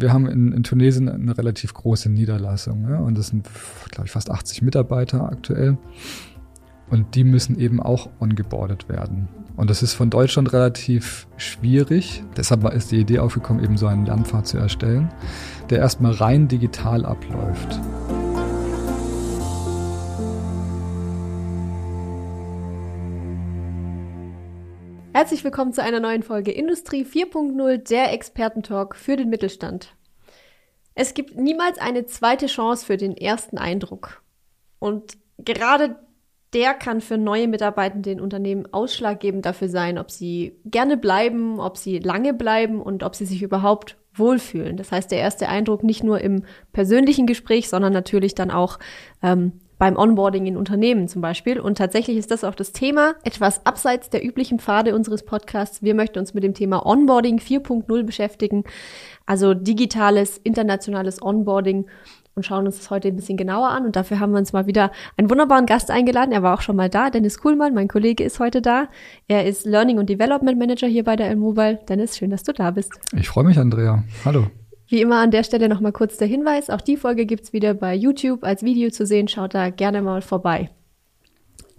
[0.00, 3.48] wir haben in, in Tunesien eine relativ große Niederlassung ja, und das sind,
[3.90, 5.78] glaube ich, fast 80 Mitarbeiter aktuell.
[6.88, 9.28] Und die müssen eben auch ongeboardet werden.
[9.56, 12.22] Und das ist von Deutschland relativ schwierig.
[12.36, 15.08] Deshalb ist die Idee aufgekommen, eben so einen Lernpfad zu erstellen,
[15.70, 17.80] der erstmal rein digital abläuft.
[25.16, 29.96] Herzlich willkommen zu einer neuen Folge Industrie 4.0, der Expertentalk für den Mittelstand.
[30.94, 34.22] Es gibt niemals eine zweite Chance für den ersten Eindruck.
[34.78, 35.96] Und gerade
[36.52, 41.78] der kann für neue Mitarbeitende in Unternehmen ausschlaggebend dafür sein, ob sie gerne bleiben, ob
[41.78, 44.76] sie lange bleiben und ob sie sich überhaupt wohlfühlen.
[44.76, 48.78] Das heißt, der erste Eindruck nicht nur im persönlichen Gespräch, sondern natürlich dann auch
[49.22, 51.60] ähm, beim Onboarding in Unternehmen zum Beispiel.
[51.60, 55.82] Und tatsächlich ist das auch das Thema, etwas abseits der üblichen Pfade unseres Podcasts.
[55.82, 58.64] Wir möchten uns mit dem Thema Onboarding 4.0 beschäftigen,
[59.26, 61.86] also digitales, internationales Onboarding
[62.36, 63.86] und schauen uns das heute ein bisschen genauer an.
[63.86, 66.32] Und dafür haben wir uns mal wieder einen wunderbaren Gast eingeladen.
[66.32, 67.08] Er war auch schon mal da.
[67.10, 68.88] Dennis Kuhlmann, mein Kollege, ist heute da.
[69.26, 71.80] Er ist Learning und Development Manager hier bei der L-Mobile.
[71.88, 72.92] Dennis, schön, dass du da bist.
[73.18, 74.04] Ich freue mich, Andrea.
[74.24, 74.46] Hallo.
[74.88, 77.94] Wie immer an der Stelle nochmal kurz der Hinweis, auch die Folge gibt's wieder bei
[77.94, 80.70] YouTube als Video zu sehen, schaut da gerne mal vorbei.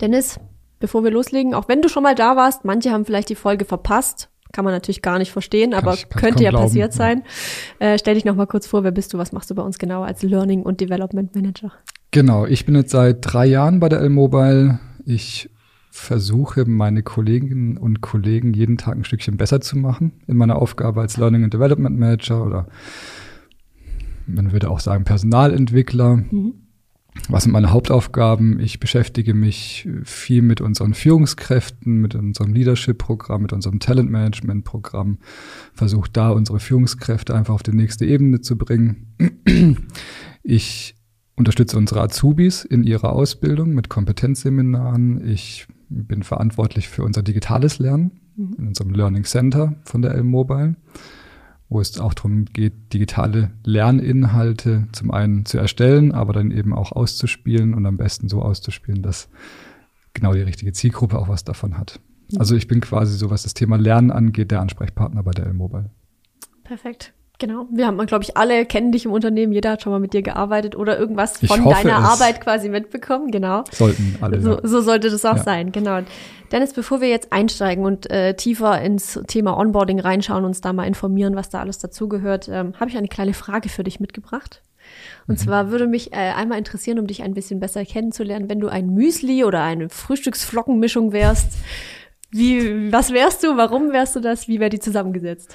[0.02, 0.40] Dennis,
[0.80, 3.64] bevor wir loslegen, auch wenn du schon mal da warst, manche haben vielleicht die Folge
[3.64, 7.24] verpasst, kann man natürlich gar nicht verstehen, aber ich, könnte ja glauben, passiert sein.
[7.80, 7.94] Ja.
[7.94, 10.04] Äh, stell dich nochmal kurz vor, wer bist du, was machst du bei uns genau
[10.04, 11.72] als Learning und Development Manager?
[12.12, 14.80] Genau, ich bin jetzt seit drei Jahren bei der L-Mobile.
[15.06, 15.50] Ich
[15.98, 21.02] versuche, meine Kolleginnen und Kollegen jeden Tag ein Stückchen besser zu machen in meiner Aufgabe
[21.02, 22.68] als Learning and Development Manager oder
[24.28, 26.18] man würde auch sagen Personalentwickler.
[26.18, 26.54] Mhm.
[27.30, 28.60] Was sind meine Hauptaufgaben?
[28.60, 35.18] Ich beschäftige mich viel mit unseren Führungskräften, mit unserem Leadership-Programm, mit unserem Talent-Management-Programm,
[35.74, 39.16] versuche da unsere Führungskräfte einfach auf die nächste Ebene zu bringen.
[40.44, 40.96] Ich
[41.36, 45.28] unterstütze unsere Azubis in ihrer Ausbildung mit Kompetenzseminaren.
[45.28, 50.76] Ich bin verantwortlich für unser digitales Lernen in unserem Learning Center von der L-Mobile,
[51.70, 56.92] wo es auch darum geht, digitale Lerninhalte zum einen zu erstellen, aber dann eben auch
[56.92, 59.30] auszuspielen und am besten so auszuspielen, dass
[60.14, 62.00] genau die richtige Zielgruppe auch was davon hat.
[62.38, 65.90] Also ich bin quasi so, was das Thema Lernen angeht, der Ansprechpartner bei der L-Mobile.
[66.64, 67.14] Perfekt.
[67.40, 67.68] Genau.
[67.70, 69.54] Wir haben, glaube ich, alle kennen dich im Unternehmen.
[69.54, 73.30] Jeder hat schon mal mit dir gearbeitet oder irgendwas von deiner Arbeit quasi mitbekommen.
[73.30, 73.64] Genau.
[73.72, 74.42] Sollten alle.
[74.42, 75.44] So, so sollte das auch ja.
[75.44, 75.72] sein.
[75.72, 76.00] Genau.
[76.52, 80.86] Dennis, bevor wir jetzt einsteigen und äh, tiefer ins Thema Onboarding reinschauen, uns da mal
[80.86, 84.64] informieren, was da alles dazugehört, ähm, habe ich eine kleine Frage für dich mitgebracht.
[85.28, 85.44] Und mhm.
[85.44, 88.94] zwar würde mich äh, einmal interessieren, um dich ein bisschen besser kennenzulernen, wenn du ein
[88.94, 91.54] Müsli oder eine Frühstücksflockenmischung wärst.
[92.32, 93.58] Wie, was wärst du?
[93.58, 94.48] Warum wärst du das?
[94.48, 95.54] Wie wäre die zusammengesetzt?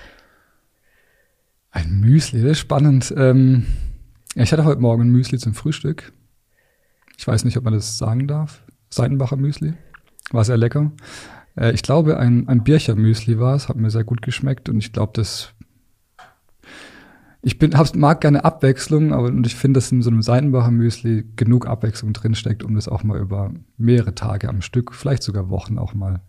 [1.73, 3.15] Ein Müsli, das ist spannend.
[3.17, 3.65] Ähm,
[4.35, 6.13] ich hatte heute Morgen ein Müsli zum Frühstück.
[7.17, 8.63] Ich weiß nicht, ob man das sagen darf.
[8.91, 9.73] Seitenbacher Müsli.
[10.31, 10.93] War sehr lecker.
[11.57, 14.79] Äh, ich glaube, ein, ein Bircher Müsli war es, hat mir sehr gut geschmeckt und
[14.79, 15.55] ich glaube, das
[17.41, 20.71] ich bin, hab's, mag gerne Abwechslung, aber und ich finde, dass in so einem Seitenbacher
[20.71, 25.49] Müsli genug Abwechslung drinsteckt, um das auch mal über mehrere Tage am Stück, vielleicht sogar
[25.49, 26.21] Wochen auch mal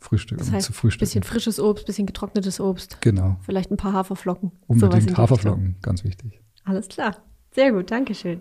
[0.00, 1.00] Frühstück, das heißt, zu frühstücken.
[1.00, 3.00] Bisschen frisches Obst, bisschen getrocknetes Obst.
[3.00, 3.36] Genau.
[3.42, 4.52] Vielleicht ein paar Haferflocken.
[4.66, 6.40] Unbedingt Haferflocken, ganz wichtig.
[6.64, 7.16] Alles klar.
[7.52, 8.40] Sehr gut, Dankeschön.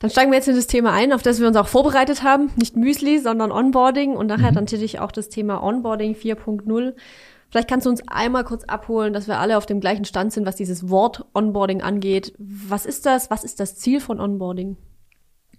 [0.00, 2.50] Dann steigen wir jetzt in das Thema ein, auf das wir uns auch vorbereitet haben.
[2.56, 4.56] Nicht Müsli, sondern Onboarding und nachher mhm.
[4.56, 6.94] natürlich auch das Thema Onboarding 4.0.
[7.50, 10.46] Vielleicht kannst du uns einmal kurz abholen, dass wir alle auf dem gleichen Stand sind,
[10.46, 12.32] was dieses Wort Onboarding angeht.
[12.38, 13.30] Was ist das?
[13.30, 14.76] Was ist das Ziel von Onboarding?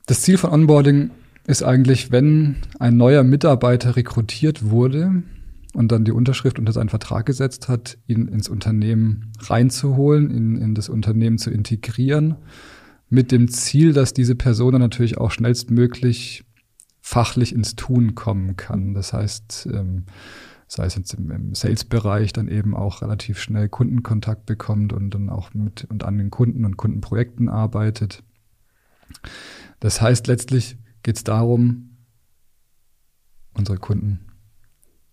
[0.08, 1.12] Das Ziel von Onboarding
[1.48, 5.24] ist eigentlich, wenn ein neuer Mitarbeiter rekrutiert wurde
[5.74, 10.76] und dann die Unterschrift unter seinen Vertrag gesetzt hat, ihn ins Unternehmen reinzuholen, ihn in
[10.76, 12.36] das Unternehmen zu integrieren,
[13.10, 16.46] mit dem Ziel, dass diese Person dann natürlich auch schnellstmöglich
[17.02, 18.94] fachlich ins Tun kommen kann.
[18.94, 20.06] Das heißt, ähm,
[20.68, 25.30] sei es jetzt im, im Sales-Bereich, dann eben auch relativ schnell Kundenkontakt bekommt und dann
[25.30, 28.24] auch mit und an den Kunden und Kundenprojekten arbeitet.
[29.82, 31.98] Das heißt letztlich, geht es darum,
[33.54, 34.28] unsere Kunden,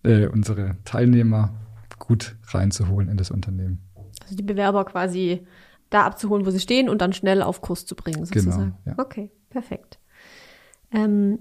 [0.04, 1.54] äh, unsere Teilnehmer
[1.98, 3.82] gut reinzuholen in das Unternehmen.
[4.22, 5.46] Also die Bewerber quasi
[5.90, 8.76] da abzuholen, wo sie stehen und dann schnell auf Kurs zu bringen, sozusagen.
[8.84, 9.02] Genau, ja.
[9.02, 9.98] Okay, perfekt.
[10.90, 11.38] Ähm,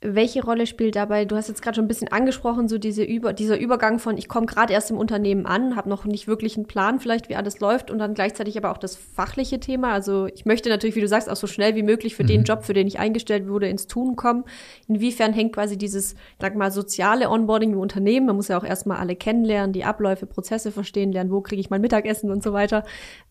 [0.00, 3.32] welche Rolle spielt dabei, du hast jetzt gerade schon ein bisschen angesprochen, so diese Über,
[3.32, 6.66] dieser Übergang von, ich komme gerade erst im Unternehmen an, habe noch nicht wirklich einen
[6.66, 9.92] Plan vielleicht, wie alles läuft und dann gleichzeitig aber auch das fachliche Thema.
[9.92, 12.28] Also ich möchte natürlich, wie du sagst, auch so schnell wie möglich für mhm.
[12.28, 14.44] den Job, für den ich eingestellt wurde, ins Tun kommen.
[14.86, 18.98] Inwiefern hängt quasi dieses, sag mal, soziale Onboarding im Unternehmen, man muss ja auch erstmal
[18.98, 22.84] alle kennenlernen, die Abläufe, Prozesse verstehen lernen, wo kriege ich mein Mittagessen und so weiter.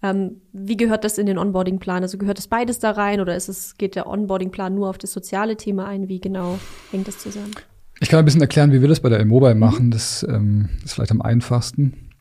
[0.04, 2.04] Ähm, wie gehört das in den Onboarding-Plan?
[2.04, 5.14] Also gehört das beides da rein oder ist es, geht der Onboarding-Plan nur auf das
[5.14, 6.10] soziale Thema ein?
[6.10, 6.57] Wie genau?
[6.92, 7.52] Hängt das zusammen?
[8.00, 9.60] Ich kann ein bisschen erklären, wie wir das bei der Mobile mhm.
[9.60, 9.92] machen.
[9.92, 12.12] Das ähm, ist vielleicht am einfachsten.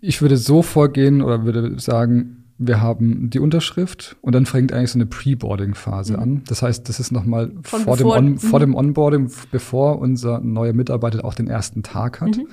[0.00, 4.90] Ich würde so vorgehen oder würde sagen, wir haben die Unterschrift und dann fängt eigentlich
[4.90, 6.22] so eine Pre-Boarding-Phase mhm.
[6.22, 6.42] an.
[6.48, 8.38] Das heißt, das ist nochmal vor, dem, On mhm.
[8.38, 12.36] vor dem Onboarding, bevor unser neuer Mitarbeiter auch den ersten Tag hat.
[12.36, 12.48] Mhm.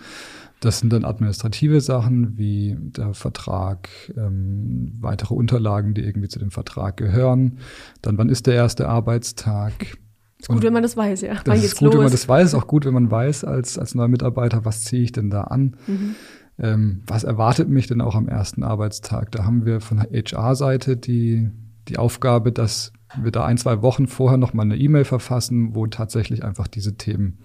[0.59, 6.51] Das sind dann administrative Sachen wie der Vertrag, ähm, weitere Unterlagen, die irgendwie zu dem
[6.51, 7.59] Vertrag gehören.
[8.01, 9.97] Dann, wann ist der erste Arbeitstag?
[10.39, 11.35] Ist gut, wenn man das weiß, ja.
[11.43, 11.93] Das ist gut, los?
[11.95, 12.47] wenn man das weiß.
[12.47, 15.45] Ist auch gut, wenn man weiß als, als neuer Mitarbeiter, was ziehe ich denn da
[15.45, 15.77] an?
[15.87, 16.15] Mhm.
[16.57, 19.31] Ähm, was erwartet mich denn auch am ersten Arbeitstag?
[19.31, 21.49] Da haben wir von der HR-Seite die,
[21.87, 25.88] die Aufgabe, dass wir da ein, zwei Wochen vorher noch mal eine E-Mail verfassen, wo
[25.88, 27.39] tatsächlich einfach diese Themen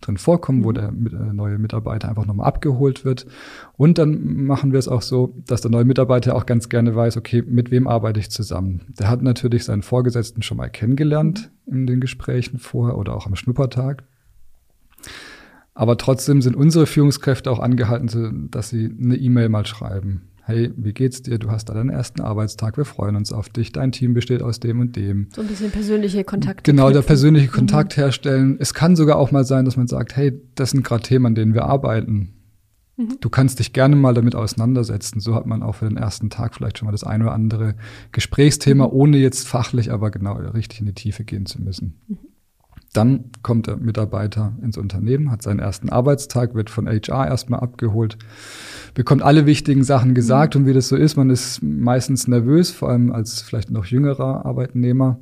[0.00, 3.26] drin vorkommen, wo der äh, neue Mitarbeiter einfach nochmal abgeholt wird.
[3.76, 7.16] Und dann machen wir es auch so, dass der neue Mitarbeiter auch ganz gerne weiß,
[7.16, 8.82] okay, mit wem arbeite ich zusammen?
[8.98, 13.36] Der hat natürlich seinen Vorgesetzten schon mal kennengelernt in den Gesprächen vorher oder auch am
[13.36, 14.04] Schnuppertag.
[15.74, 20.92] Aber trotzdem sind unsere Führungskräfte auch angehalten, dass sie eine E-Mail mal schreiben hey, wie
[20.92, 21.38] geht's dir?
[21.38, 23.72] Du hast da deinen ersten Arbeitstag, wir freuen uns auf dich.
[23.72, 25.28] Dein Team besteht aus dem und dem.
[25.34, 26.64] So ein bisschen persönliche Kontakt.
[26.64, 27.52] Genau, der persönliche mhm.
[27.52, 28.00] Kontakt mhm.
[28.02, 28.56] herstellen.
[28.58, 31.34] Es kann sogar auch mal sein, dass man sagt, hey, das sind gerade Themen, an
[31.34, 32.34] denen wir arbeiten.
[32.96, 33.18] Mhm.
[33.20, 35.20] Du kannst dich gerne mal damit auseinandersetzen.
[35.20, 37.76] So hat man auch für den ersten Tag vielleicht schon mal das eine oder andere
[38.12, 38.92] Gesprächsthema, mhm.
[38.92, 42.00] ohne jetzt fachlich aber genau richtig in die Tiefe gehen zu müssen.
[42.08, 42.18] Mhm.
[42.92, 48.18] Dann kommt der Mitarbeiter ins Unternehmen, hat seinen ersten Arbeitstag, wird von HR erstmal abgeholt,
[48.94, 52.88] bekommt alle wichtigen Sachen gesagt und wie das so ist, man ist meistens nervös, vor
[52.88, 55.20] allem als vielleicht noch jüngerer Arbeitnehmer,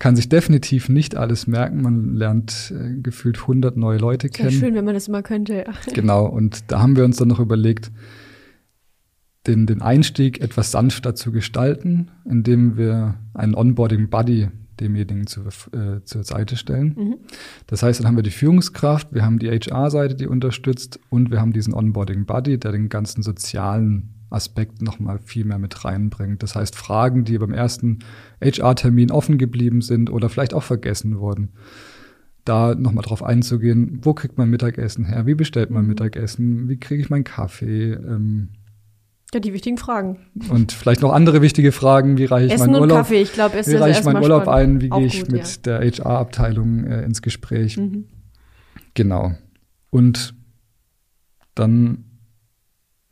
[0.00, 1.82] kann sich definitiv nicht alles merken.
[1.82, 4.50] Man lernt äh, gefühlt 100 neue Leute kennen.
[4.50, 5.58] Sehr schön, wenn man das immer könnte.
[5.58, 5.72] Ja.
[5.94, 7.92] Genau, und da haben wir uns dann noch überlegt,
[9.46, 14.48] den, den Einstieg etwas sanfter zu gestalten, indem wir einen Onboarding Buddy
[14.80, 15.42] demjenigen zu,
[15.72, 16.94] äh, zur Seite stellen.
[16.96, 17.16] Mhm.
[17.66, 21.40] Das heißt, dann haben wir die Führungskraft, wir haben die HR-Seite, die unterstützt und wir
[21.40, 26.42] haben diesen Onboarding Buddy, der den ganzen sozialen Aspekt nochmal viel mehr mit reinbringt.
[26.42, 28.00] Das heißt, Fragen, die beim ersten
[28.42, 31.50] HR-Termin offen geblieben sind oder vielleicht auch vergessen wurden,
[32.44, 35.88] da nochmal drauf einzugehen, wo kriegt man Mittagessen her, wie bestellt man mhm.
[35.90, 38.48] Mittagessen, wie kriege ich meinen Kaffee, ähm,
[39.34, 40.18] ja, die wichtigen Fragen.
[40.50, 42.98] Und vielleicht noch andere wichtige Fragen, wie reiche ich Essen meinen Urlaub?
[42.98, 44.74] Kaffee, ich glaube, Wie reiche ich meinen Urlaub spannend.
[44.74, 44.80] ein?
[44.80, 45.78] Wie gehe ich gut, mit ja.
[45.80, 47.76] der HR-Abteilung äh, ins Gespräch?
[47.76, 48.04] Mhm.
[48.94, 49.32] Genau.
[49.90, 50.34] Und
[51.54, 52.04] dann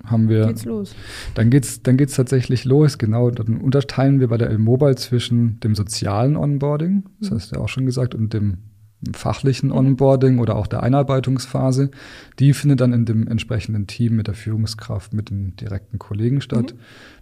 [0.04, 0.46] haben wir.
[0.46, 0.94] Geht's los.
[1.34, 2.98] Dann geht's, dann geht's tatsächlich los.
[2.98, 3.30] Genau.
[3.30, 7.34] Dann unterteilen wir bei der Mobile zwischen dem sozialen Onboarding, das mhm.
[7.34, 8.58] hast du ja auch schon gesagt, und dem
[9.14, 9.76] fachlichen mhm.
[9.76, 11.90] Onboarding oder auch der Einarbeitungsphase,
[12.38, 16.74] die findet dann in dem entsprechenden Team mit der Führungskraft, mit den direkten Kollegen statt.
[16.74, 16.80] Mhm.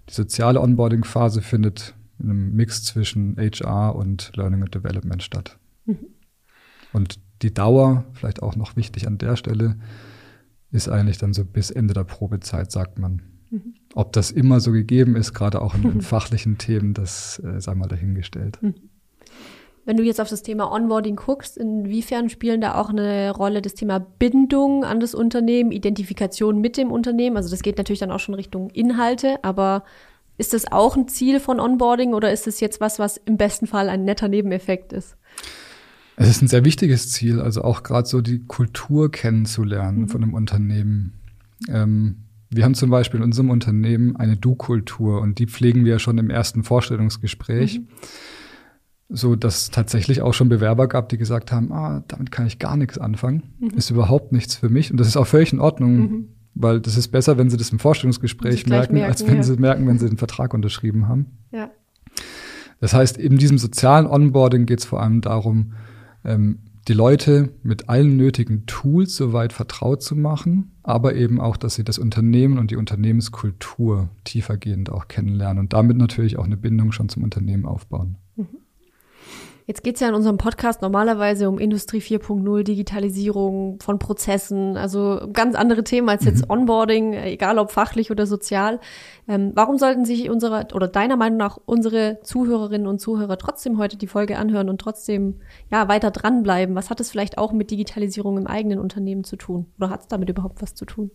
[0.09, 5.59] Die soziale Onboarding-Phase findet in einem Mix zwischen HR und Learning and Development statt.
[5.87, 5.99] Mhm.
[6.93, 9.77] Und die Dauer, vielleicht auch noch wichtig an der Stelle,
[10.71, 13.23] ist eigentlich dann so bis Ende der Probezeit, sagt man.
[13.51, 13.75] Mhm.
[13.95, 17.75] Ob das immer so gegeben ist, gerade auch in den fachlichen Themen, das äh, sei
[17.75, 18.59] mal dahingestellt.
[19.89, 23.73] Wenn du jetzt auf das Thema Onboarding guckst, inwiefern spielen da auch eine Rolle das
[23.73, 27.39] Thema Bindung an das Unternehmen, Identifikation mit dem Unternehmen?
[27.39, 29.85] Also das geht natürlich dann auch schon Richtung Inhalte, aber
[30.37, 33.67] ist das auch ein Ziel von Onboarding oder ist es jetzt was, was im besten
[33.67, 35.17] Fall ein netter Nebeneffekt ist?
[36.17, 40.09] Es ist ein sehr wichtiges Ziel, also auch gerade so die Kultur kennenzulernen mhm.
[40.11, 41.15] von einem Unternehmen.
[41.67, 46.19] Ähm, wir haben zum Beispiel in unserem Unternehmen eine Du-Kultur und die pflegen wir schon
[46.19, 47.79] im ersten Vorstellungsgespräch.
[47.79, 47.89] Mhm
[49.09, 52.77] so dass tatsächlich auch schon Bewerber gab, die gesagt haben, ah, damit kann ich gar
[52.77, 53.71] nichts anfangen, mhm.
[53.71, 56.29] ist überhaupt nichts für mich und das ist auch völlig in Ordnung, mhm.
[56.55, 59.43] weil das ist besser, wenn sie das im Vorstellungsgespräch merken, merken, als wenn ja.
[59.43, 61.27] sie merken, wenn sie den Vertrag unterschrieben haben.
[61.53, 61.71] Ja.
[62.81, 65.73] Das heißt, in diesem sozialen Onboarding geht es vor allem darum,
[66.25, 71.75] ähm, die Leute mit allen nötigen Tools soweit vertraut zu machen, aber eben auch, dass
[71.75, 76.93] sie das Unternehmen und die Unternehmenskultur tiefergehend auch kennenlernen und damit natürlich auch eine Bindung
[76.93, 78.17] schon zum Unternehmen aufbauen.
[79.69, 85.29] Jetzt geht es ja in unserem Podcast normalerweise um Industrie 4.0, Digitalisierung von Prozessen, also
[85.35, 86.53] ganz andere Themen als jetzt mhm.
[86.53, 88.81] Onboarding, egal ob fachlich oder sozial.
[89.29, 93.99] Ähm, warum sollten sich unsere oder deiner Meinung nach unsere Zuhörerinnen und Zuhörer trotzdem heute
[93.99, 95.35] die Folge anhören und trotzdem
[95.71, 96.75] ja weiter dranbleiben?
[96.75, 99.67] Was hat es vielleicht auch mit Digitalisierung im eigenen Unternehmen zu tun?
[99.77, 101.11] Oder hat es damit überhaupt was zu tun?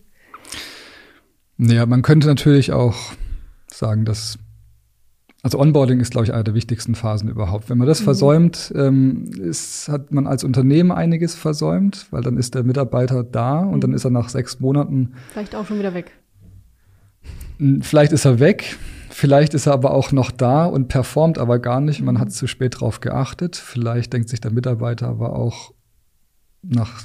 [1.56, 2.94] Naja, man könnte natürlich auch
[3.66, 4.38] sagen, dass
[5.44, 7.68] also Onboarding ist, glaube ich, eine der wichtigsten Phasen überhaupt.
[7.68, 8.04] Wenn man das mhm.
[8.04, 13.58] versäumt, ähm, ist, hat man als Unternehmen einiges versäumt, weil dann ist der Mitarbeiter da
[13.58, 13.80] und mhm.
[13.80, 16.12] dann ist er nach sechs Monaten vielleicht auch schon wieder weg.
[17.82, 18.78] Vielleicht ist er weg,
[19.10, 22.00] vielleicht ist er aber auch noch da und performt aber gar nicht.
[22.00, 22.32] Man hat mhm.
[22.32, 23.54] zu spät drauf geachtet.
[23.56, 25.74] Vielleicht denkt sich der Mitarbeiter aber auch
[26.62, 27.04] nach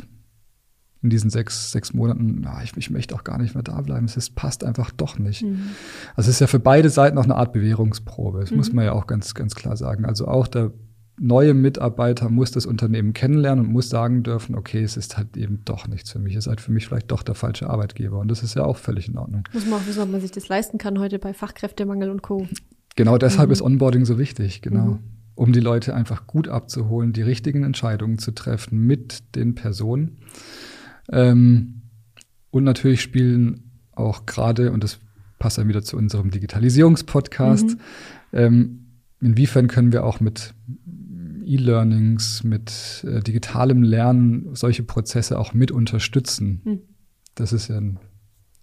[1.02, 4.06] in diesen sechs, sechs Monaten, na, ich, ich möchte auch gar nicht mehr da bleiben.
[4.06, 5.44] Es ist, passt einfach doch nicht.
[5.44, 5.70] Mhm.
[6.16, 8.42] Also es ist ja für beide Seiten auch eine Art Bewährungsprobe.
[8.42, 8.58] Das mhm.
[8.58, 10.06] muss man ja auch ganz, ganz klar sagen.
[10.06, 10.72] Also auch der
[11.20, 15.62] neue Mitarbeiter muss das Unternehmen kennenlernen und muss sagen dürfen, okay, es ist halt eben
[15.66, 16.36] doch nichts für mich.
[16.36, 18.20] Es ist halt für mich vielleicht doch der falsche Arbeitgeber.
[18.20, 19.44] Und das ist ja auch völlig in Ordnung.
[19.54, 22.48] Muss man auch wissen, ob man sich das leisten kann heute bei Fachkräftemangel und Co.
[22.96, 23.54] Genau deshalb mhm.
[23.54, 24.86] ist Onboarding so wichtig, genau.
[24.86, 25.00] Mhm.
[25.36, 30.18] Um die Leute einfach gut abzuholen, die richtigen Entscheidungen zu treffen mit den Personen.
[31.12, 31.82] Ähm,
[32.52, 35.00] und natürlich spielen auch gerade, und das
[35.38, 37.80] passt dann wieder zu unserem Digitalisierungspodcast, mhm.
[38.34, 38.86] ähm,
[39.22, 40.54] inwiefern können wir auch mit
[41.46, 46.62] E-Learnings, mit äh, digitalem Lernen solche Prozesse auch mit unterstützen.
[46.64, 46.82] Mhm.
[47.36, 48.00] Das ist ja ein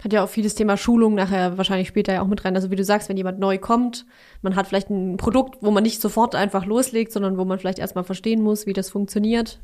[0.05, 2.55] hat ja auch vieles Thema Schulung nachher wahrscheinlich später ja auch mit rein.
[2.55, 4.05] Also wie du sagst, wenn jemand neu kommt,
[4.43, 7.79] man hat vielleicht ein Produkt, wo man nicht sofort einfach loslegt, sondern wo man vielleicht
[7.79, 9.59] erstmal verstehen muss, wie das funktioniert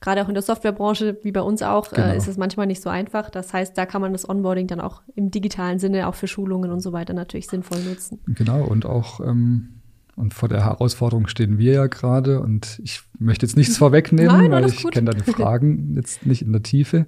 [0.00, 2.08] gerade auch in der Softwarebranche, wie bei uns auch, äh, genau.
[2.08, 3.30] äh, ist es manchmal nicht so einfach.
[3.30, 6.70] Das heißt, da kann man das Onboarding dann auch im digitalen Sinne, auch für Schulungen
[6.70, 8.20] und so weiter natürlich sinnvoll nutzen.
[8.26, 9.76] Genau, und auch ähm,
[10.16, 14.50] und vor der Herausforderung stehen wir ja gerade und ich möchte jetzt nichts vorwegnehmen, Nein,
[14.50, 17.06] weil ich kenne deine Fragen jetzt nicht in der Tiefe.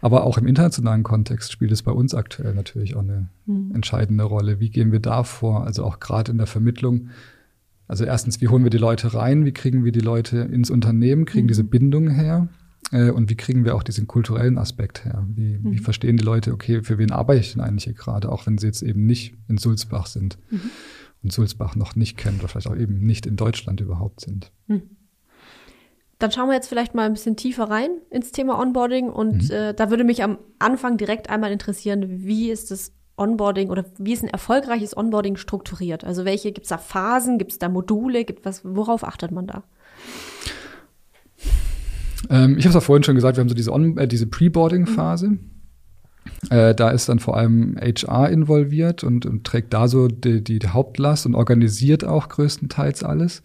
[0.00, 3.70] Aber auch im internationalen Kontext spielt es bei uns aktuell natürlich auch eine mhm.
[3.76, 4.58] entscheidende Rolle.
[4.58, 5.64] Wie gehen wir da vor?
[5.64, 7.10] Also auch gerade in der Vermittlung
[7.88, 9.46] also erstens, wie holen wir die Leute rein?
[9.46, 11.24] Wie kriegen wir die Leute ins Unternehmen?
[11.24, 11.48] Kriegen mhm.
[11.48, 12.48] diese Bindung her?
[12.92, 15.26] Äh, und wie kriegen wir auch diesen kulturellen Aspekt her?
[15.28, 15.72] Wie, mhm.
[15.72, 18.58] wie verstehen die Leute, okay, für wen arbeite ich denn eigentlich hier gerade, auch wenn
[18.58, 20.70] sie jetzt eben nicht in Sulzbach sind mhm.
[21.22, 24.52] und Sulzbach noch nicht kennen oder vielleicht auch eben nicht in Deutschland überhaupt sind.
[24.66, 24.82] Mhm.
[26.18, 29.50] Dann schauen wir jetzt vielleicht mal ein bisschen tiefer rein ins Thema Onboarding und mhm.
[29.50, 34.12] äh, da würde mich am Anfang direkt einmal interessieren, wie ist das Onboarding oder wie
[34.12, 36.04] ist ein erfolgreiches Onboarding strukturiert?
[36.04, 39.46] Also welche gibt es da Phasen, gibt es da Module, gibt was, worauf achtet man
[39.46, 39.62] da?
[42.30, 45.28] Ähm, ich habe es ja vorhin schon gesagt, wir haben so diese, äh, diese Pre-Boarding-Phase.
[45.30, 45.40] Mhm.
[46.50, 50.58] Äh, da ist dann vor allem HR involviert und, und trägt da so die, die,
[50.58, 53.42] die, Hauptlast und organisiert auch größtenteils alles.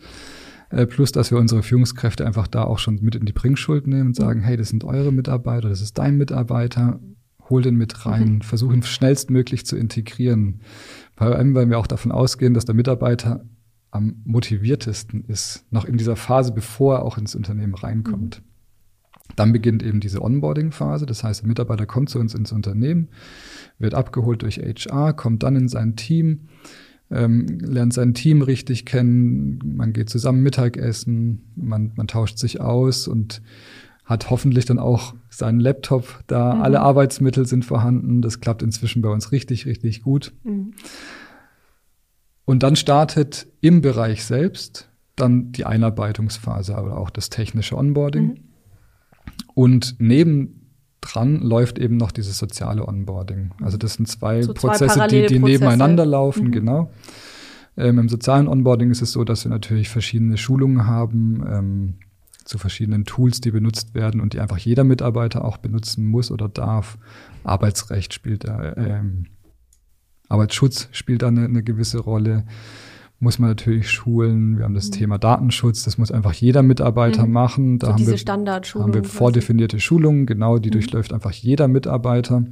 [0.69, 4.07] Äh, plus, dass wir unsere Führungskräfte einfach da auch schon mit in die Bringschuld nehmen
[4.07, 6.99] und sagen, hey, das sind eure Mitarbeiter, das ist dein Mitarbeiter
[7.49, 8.41] hol den mit rein, mhm.
[8.41, 10.61] versuchen schnellstmöglich zu integrieren.
[11.15, 13.45] Vor allem, weil wir auch davon ausgehen, dass der Mitarbeiter
[13.91, 18.41] am motiviertesten ist, noch in dieser Phase, bevor er auch ins Unternehmen reinkommt.
[18.41, 18.53] Mhm.
[19.35, 21.05] Dann beginnt eben diese Onboarding-Phase.
[21.05, 23.09] Das heißt, der Mitarbeiter kommt zu uns ins Unternehmen,
[23.79, 26.49] wird abgeholt durch HR, kommt dann in sein Team,
[27.11, 33.07] ähm, lernt sein Team richtig kennen, man geht zusammen Mittagessen, man, man tauscht sich aus
[33.07, 33.41] und
[34.13, 36.53] hat hoffentlich dann auch seinen Laptop da.
[36.53, 36.61] Mhm.
[36.61, 38.21] Alle Arbeitsmittel sind vorhanden.
[38.21, 40.33] Das klappt inzwischen bei uns richtig, richtig gut.
[40.43, 40.73] Mhm.
[42.45, 48.25] Und dann startet im Bereich selbst dann die Einarbeitungsphase oder auch das technische Onboarding.
[48.25, 48.37] Mhm.
[49.55, 53.51] Und nebendran läuft eben noch dieses soziale Onboarding.
[53.61, 56.51] Also das sind zwei so Prozesse, zwei die, die nebeneinander laufen, mhm.
[56.51, 56.91] genau.
[57.75, 61.93] Ähm, Im sozialen Onboarding ist es so, dass wir natürlich verschiedene Schulungen haben, ähm,
[62.43, 66.49] zu verschiedenen Tools, die benutzt werden und die einfach jeder Mitarbeiter auch benutzen muss oder
[66.49, 66.97] darf.
[67.43, 69.27] Arbeitsrecht spielt da, ähm,
[70.29, 72.45] Arbeitsschutz spielt da eine, eine gewisse Rolle.
[73.19, 74.57] Muss man natürlich schulen.
[74.57, 74.93] Wir haben das mhm.
[74.93, 77.31] Thema Datenschutz, das muss einfach jeder Mitarbeiter mhm.
[77.31, 77.79] machen.
[77.79, 80.73] Da so haben, wir, haben wir vordefinierte Schulungen, genau, die mhm.
[80.73, 82.43] durchläuft einfach jeder Mitarbeiter.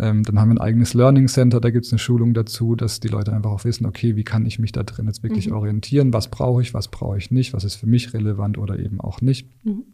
[0.00, 3.00] Ähm, dann haben wir ein eigenes Learning Center, da gibt es eine Schulung dazu, dass
[3.00, 5.56] die Leute einfach auch wissen, okay, wie kann ich mich da drin jetzt wirklich mhm.
[5.56, 9.00] orientieren, was brauche ich, was brauche ich nicht, was ist für mich relevant oder eben
[9.00, 9.48] auch nicht.
[9.64, 9.84] Mhm.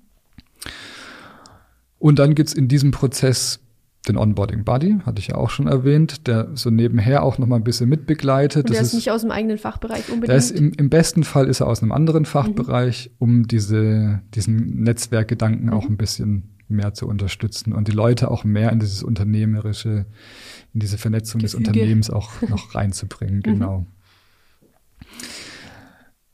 [1.99, 3.61] Und dann gibt es in diesem Prozess
[4.06, 7.56] den Onboarding Buddy, hatte ich ja auch schon erwähnt, der so nebenher auch noch mal
[7.56, 8.66] ein bisschen mitbegleitet.
[8.66, 10.28] Und der das ist nicht aus dem eigenen Fachbereich unbedingt?
[10.28, 13.16] Der ist im, im besten Fall ist er aus einem anderen Fachbereich, mhm.
[13.18, 15.73] um diese, diesen Netzwerkgedanken mhm.
[15.73, 20.07] auch ein bisschen mehr zu unterstützen und die Leute auch mehr in dieses unternehmerische,
[20.73, 21.62] in diese Vernetzung Gefüge.
[21.62, 23.43] des Unternehmens auch noch reinzubringen, mhm.
[23.43, 23.87] genau.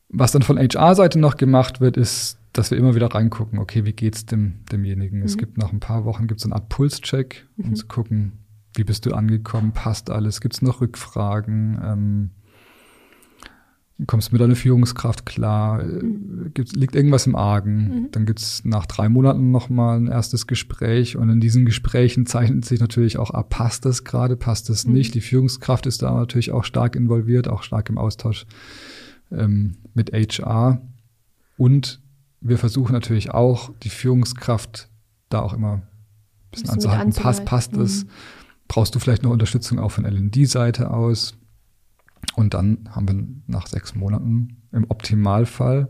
[0.08, 3.92] Was dann von HR-Seite noch gemacht wird, ist, dass wir immer wieder reingucken, okay, wie
[3.92, 5.20] geht's dem, demjenigen?
[5.20, 5.24] Mhm.
[5.24, 7.74] Es gibt nach ein paar Wochen gibt's eine Art Pulscheck, um mhm.
[7.76, 8.32] zu gucken,
[8.74, 12.30] wie bist du angekommen, passt alles, gibt's noch Rückfragen, ähm,
[14.06, 16.52] kommst du mit deiner Führungskraft klar, mhm.
[16.54, 17.76] Gibt's, liegt irgendwas im Argen?
[17.76, 18.08] Mhm.
[18.12, 22.80] Dann gibt's nach drei Monaten nochmal ein erstes Gespräch und in diesen Gesprächen zeichnet sich
[22.80, 24.94] natürlich auch ab, passt das gerade, passt das mhm.
[24.94, 25.14] nicht?
[25.14, 28.46] Die Führungskraft ist da natürlich auch stark involviert, auch stark im Austausch
[29.30, 30.80] ähm, mit HR
[31.56, 32.00] und
[32.40, 34.88] wir versuchen natürlich auch, die Führungskraft
[35.28, 35.82] da auch immer ein
[36.50, 37.12] bisschen anzuhalten.
[37.12, 38.04] Passt, passt es?
[38.04, 38.10] Mhm.
[38.68, 41.36] Brauchst du vielleicht noch Unterstützung auch von LD-Seite aus?
[42.40, 45.88] Und dann haben wir nach sechs Monaten im Optimalfall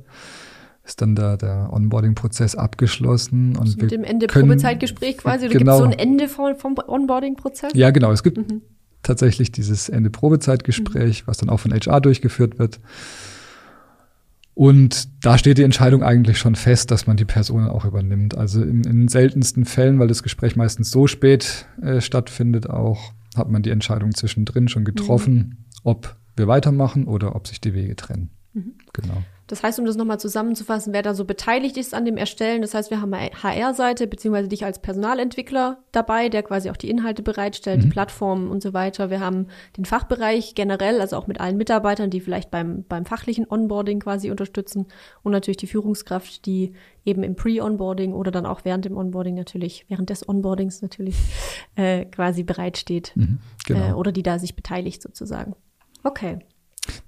[0.85, 3.57] ist dann der, der Onboarding-Prozess abgeschlossen.
[3.57, 5.47] Und mit dem Ende können, Probezeitgespräch quasi?
[5.47, 7.73] Oder genau, gibt es so ein Ende vom, vom Onboarding-Prozess?
[7.75, 8.11] Ja, genau.
[8.11, 8.63] Es gibt mhm.
[9.03, 11.27] tatsächlich dieses Ende Probezeitgespräch, mhm.
[11.27, 12.81] was dann auch von HR durchgeführt wird.
[14.55, 18.37] Und da steht die Entscheidung eigentlich schon fest, dass man die Person auch übernimmt.
[18.37, 23.49] Also in, in seltensten Fällen, weil das Gespräch meistens so spät äh, stattfindet, auch hat
[23.49, 25.57] man die Entscheidung zwischendrin schon getroffen, mhm.
[25.85, 28.31] ob wir weitermachen oder ob sich die Wege trennen.
[28.53, 28.75] Mhm.
[28.93, 29.23] Genau.
[29.51, 32.73] Das heißt, um das nochmal zusammenzufassen, wer da so beteiligt ist an dem Erstellen, das
[32.73, 37.25] heißt, wir haben eine HR-Seite, beziehungsweise dich als Personalentwickler dabei, der quasi auch die Inhalte
[37.25, 37.83] bereitstellt, mhm.
[37.83, 39.11] die Plattformen und so weiter.
[39.11, 43.45] Wir haben den Fachbereich generell, also auch mit allen Mitarbeitern, die vielleicht beim, beim fachlichen
[43.49, 44.87] Onboarding quasi unterstützen
[45.25, 49.85] und natürlich die Führungskraft, die eben im Pre-Onboarding oder dann auch während dem Onboarding natürlich,
[49.89, 51.17] während des Onboardings natürlich
[51.75, 53.89] äh, quasi bereitsteht mhm, genau.
[53.89, 55.57] äh, oder die da sich beteiligt sozusagen.
[56.03, 56.39] Okay.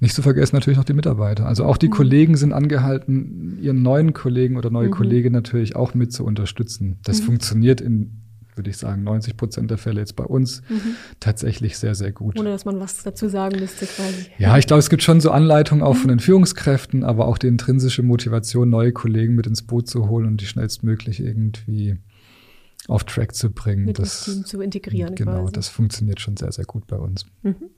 [0.00, 1.46] Nicht zu vergessen natürlich noch die Mitarbeiter.
[1.46, 1.92] Also auch die mhm.
[1.92, 4.92] Kollegen sind angehalten, ihren neuen Kollegen oder neue mhm.
[4.92, 6.98] Kollegin natürlich auch mit zu unterstützen.
[7.04, 7.26] Das mhm.
[7.26, 8.22] funktioniert in,
[8.54, 10.96] würde ich sagen, 90 Prozent der Fälle jetzt bei uns mhm.
[11.20, 12.38] tatsächlich sehr, sehr gut.
[12.38, 14.26] Ohne dass man was dazu sagen müsste quasi.
[14.38, 17.48] Ja, ich glaube, es gibt schon so Anleitungen auch von den Führungskräften, aber auch die
[17.48, 21.96] intrinsische Motivation, neue Kollegen mit ins Boot zu holen und die schnellstmöglich irgendwie
[22.88, 23.86] auf Track zu bringen.
[23.86, 25.14] Mit das, ins Team zu integrieren.
[25.14, 25.52] Genau, quasi.
[25.52, 27.26] das funktioniert schon sehr, sehr gut bei uns.
[27.42, 27.70] Mhm.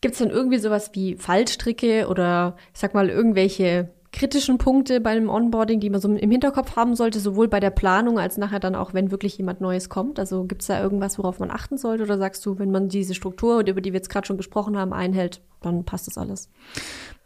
[0.00, 5.28] Gibt es dann irgendwie sowas wie Fallstricke oder ich sag mal irgendwelche kritischen Punkte beim
[5.28, 8.74] Onboarding, die man so im Hinterkopf haben sollte, sowohl bei der Planung als nachher dann
[8.74, 10.18] auch, wenn wirklich jemand Neues kommt?
[10.18, 12.04] Also gibt es da irgendwas, worauf man achten sollte?
[12.04, 14.92] Oder sagst du, wenn man diese Struktur, über die wir jetzt gerade schon gesprochen haben,
[14.92, 16.48] einhält, dann passt das alles?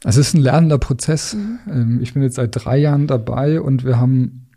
[0.05, 1.35] Es ist ein lernender Prozess.
[1.35, 1.59] Mhm.
[1.69, 4.49] Ähm, ich bin jetzt seit drei Jahren dabei und wir haben,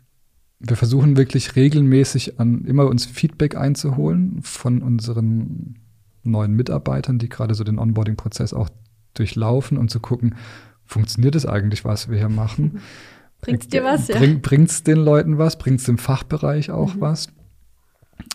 [0.58, 5.76] wir versuchen wirklich regelmäßig an immer uns Feedback einzuholen von unseren
[6.26, 8.68] neuen Mitarbeitern, die gerade so den Onboarding-Prozess auch
[9.14, 10.34] durchlaufen und zu gucken,
[10.84, 12.80] funktioniert es eigentlich, was wir hier machen?
[13.40, 14.08] Bringt es dir was?
[14.08, 14.18] Ja.
[14.18, 15.58] Bring, Bringt es den Leuten was?
[15.58, 17.00] Bringt es im Fachbereich auch mhm.
[17.00, 17.28] was?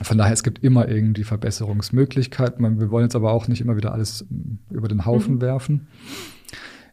[0.04, 2.80] Von daher, es gibt immer irgendwie Verbesserungsmöglichkeiten.
[2.80, 5.42] Wir wollen jetzt aber auch nicht immer wieder alles mm, über den Haufen mhm.
[5.42, 5.88] werfen.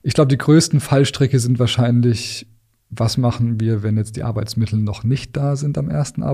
[0.02, 2.46] Ich glaube, die größten Fallstricke sind wahrscheinlich,
[2.88, 6.28] was machen wir, wenn jetzt die Arbeitsmittel noch nicht da sind am ersten mhm.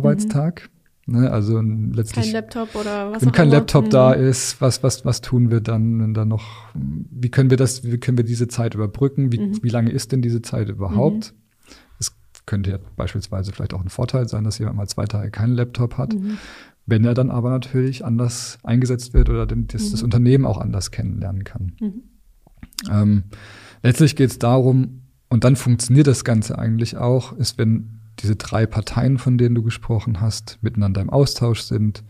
[1.06, 2.26] Ne, also letztlich.
[2.26, 3.56] Kein Laptop oder was Wenn kein immer.
[3.56, 4.24] Laptop da mhm.
[4.24, 7.98] ist, was, was, was tun wir dann, wenn da noch, wie können wir das, wie
[7.98, 9.30] können wir diese Zeit überbrücken?
[9.30, 9.62] Wie, mhm.
[9.62, 11.34] wie lange ist denn diese Zeit überhaupt?
[11.34, 11.76] Mhm.
[11.98, 15.54] Es könnte ja beispielsweise vielleicht auch ein Vorteil sein, dass jemand mal zwei Tage keinen
[15.54, 16.14] Laptop hat.
[16.14, 16.38] Mhm.
[16.86, 20.06] Wenn er dann aber natürlich anders eingesetzt wird oder den, das, das mhm.
[20.06, 21.72] Unternehmen auch anders kennenlernen kann.
[21.80, 22.02] Mhm.
[22.90, 23.22] Ähm,
[23.82, 25.02] letztlich geht es darum,
[25.34, 29.62] und dann funktioniert das Ganze eigentlich auch, ist, wenn diese drei Parteien, von denen du
[29.62, 32.04] gesprochen hast, miteinander im Austausch sind,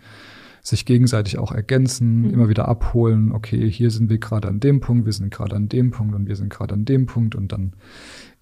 [0.62, 2.30] sich gegenseitig auch ergänzen, mhm.
[2.30, 5.68] immer wieder abholen, okay, hier sind wir gerade an dem Punkt, wir sind gerade an
[5.68, 7.74] dem Punkt und wir sind gerade an dem Punkt und dann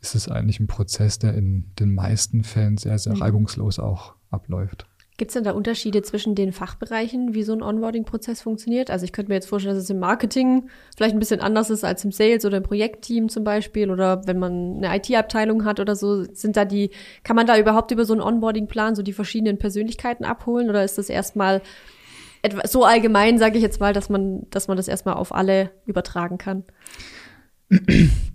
[0.01, 3.23] ist es eigentlich ein Prozess, der in den meisten Fällen sehr, sehr mhm.
[3.23, 4.87] reibungslos auch abläuft.
[5.23, 8.91] Gibt es denn da Unterschiede zwischen den Fachbereichen, wie so ein Onboarding-Prozess funktioniert?
[8.91, 11.85] Also ich könnte mir jetzt vorstellen, dass es im Marketing vielleicht ein bisschen anders ist
[11.85, 15.95] als im Sales oder im Projektteam zum Beispiel oder wenn man eine IT-Abteilung hat oder
[15.95, 16.25] so.
[16.25, 16.91] Sind da die,
[17.23, 20.99] kann man da überhaupt über so einen Onboarding-Plan so die verschiedenen Persönlichkeiten abholen oder ist
[20.99, 21.63] das erstmal
[22.43, 25.71] etwas so allgemein, sage ich jetzt mal, dass man, dass man das erstmal auf alle
[25.87, 26.65] übertragen kann?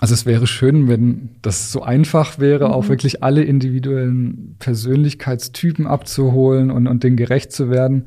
[0.00, 2.72] Also es wäre schön, wenn das so einfach wäre, mhm.
[2.72, 8.06] auch wirklich alle individuellen Persönlichkeitstypen abzuholen und, und denen gerecht zu werden.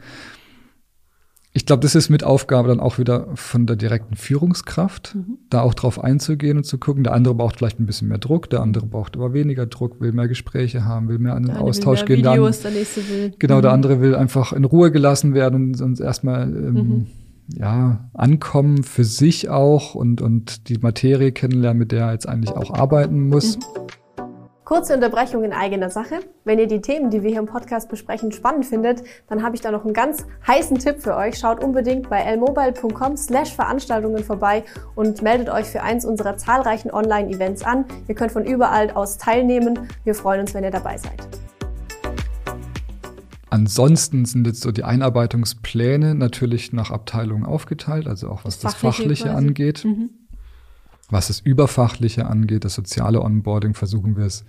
[1.56, 5.38] Ich glaube, das ist mit Aufgabe dann auch wieder von der direkten Führungskraft, mhm.
[5.52, 7.04] da auch drauf einzugehen und zu gucken.
[7.04, 10.14] Der andere braucht vielleicht ein bisschen mehr Druck, der andere braucht aber weniger Druck, will
[10.14, 12.26] mehr Gespräche haben, will mehr an den Austausch gehen.
[12.26, 13.34] Videos, der nächste will.
[13.38, 13.62] Genau, mhm.
[13.62, 17.08] der andere will einfach in Ruhe gelassen werden und, und erstmal ähm, mhm
[17.48, 22.56] ja, ankommen für sich auch und, und die Materie kennenlernen, mit der er jetzt eigentlich
[22.56, 23.60] auch arbeiten muss.
[24.64, 26.22] Kurze Unterbrechung in eigener Sache.
[26.46, 29.62] Wenn ihr die Themen, die wir hier im Podcast besprechen, spannend findet, dann habe ich
[29.62, 31.38] da noch einen ganz heißen Tipp für euch.
[31.38, 34.64] Schaut unbedingt bei lmobile.com slash Veranstaltungen vorbei
[34.96, 37.86] und meldet euch für eins unserer zahlreichen Online-Events an.
[38.08, 39.90] Ihr könnt von überall aus teilnehmen.
[40.06, 41.28] Wir freuen uns, wenn ihr dabei seid.
[43.54, 48.82] Ansonsten sind jetzt so die Einarbeitungspläne natürlich nach Abteilungen aufgeteilt, also auch was das, das
[48.82, 49.86] Fachliche, Fachliche angeht.
[49.86, 50.10] Mhm.
[51.12, 54.44] Was das Überfachliche angeht, das soziale Onboarding, versuchen wir es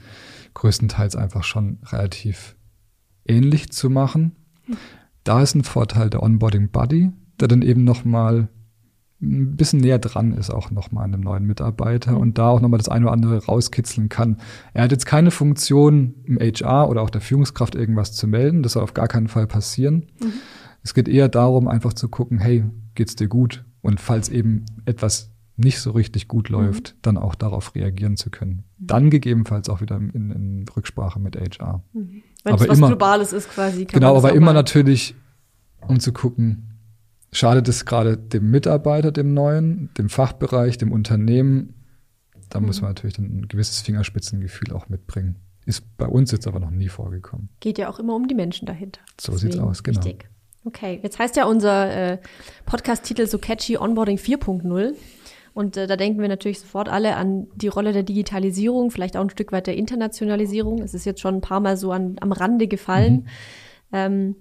[0.54, 2.56] größtenteils einfach schon relativ
[3.26, 4.36] ähnlich zu machen.
[5.22, 8.48] Da ist ein Vorteil der Onboarding Buddy, der dann eben nochmal
[9.20, 12.18] ein bisschen näher dran ist, auch nochmal an einem neuen Mitarbeiter mhm.
[12.18, 14.38] und da auch nochmal das eine oder andere rauskitzeln kann.
[14.72, 18.62] Er hat jetzt keine Funktion im HR oder auch der Führungskraft irgendwas zu melden.
[18.62, 20.06] Das soll auf gar keinen Fall passieren.
[20.20, 20.32] Mhm.
[20.82, 23.64] Es geht eher darum, einfach zu gucken, hey, geht's dir gut?
[23.80, 26.56] Und falls eben etwas nicht so richtig gut mhm.
[26.56, 26.98] läuft, mhm.
[27.02, 28.64] dann auch darauf reagieren zu können.
[28.78, 28.86] Mhm.
[28.86, 31.82] Dann gegebenenfalls auch wieder in, in Rücksprache mit HR.
[31.92, 32.22] Mhm.
[32.42, 33.86] Wenn aber es was immer, Globales ist quasi.
[33.86, 35.14] genau, aber immer natürlich,
[35.86, 36.73] um zu gucken,
[37.34, 41.74] schadet es gerade dem Mitarbeiter, dem Neuen, dem Fachbereich, dem Unternehmen.
[42.48, 45.36] Da muss man natürlich dann ein gewisses Fingerspitzengefühl auch mitbringen.
[45.66, 47.48] Ist bei uns jetzt aber noch nie vorgekommen.
[47.60, 49.00] Geht ja auch immer um die Menschen dahinter.
[49.20, 49.98] So Deswegen sieht's aus, genau.
[50.04, 50.28] Wichtig.
[50.64, 52.18] Okay, jetzt heißt ja unser äh,
[52.66, 54.94] Podcast-Titel so catchy Onboarding 4.0.
[55.54, 59.22] Und äh, da denken wir natürlich sofort alle an die Rolle der Digitalisierung, vielleicht auch
[59.22, 60.82] ein Stück weit der Internationalisierung.
[60.82, 63.14] Es ist jetzt schon ein paar Mal so an, am Rande gefallen.
[63.14, 63.26] Mhm.
[63.92, 64.36] Ähm,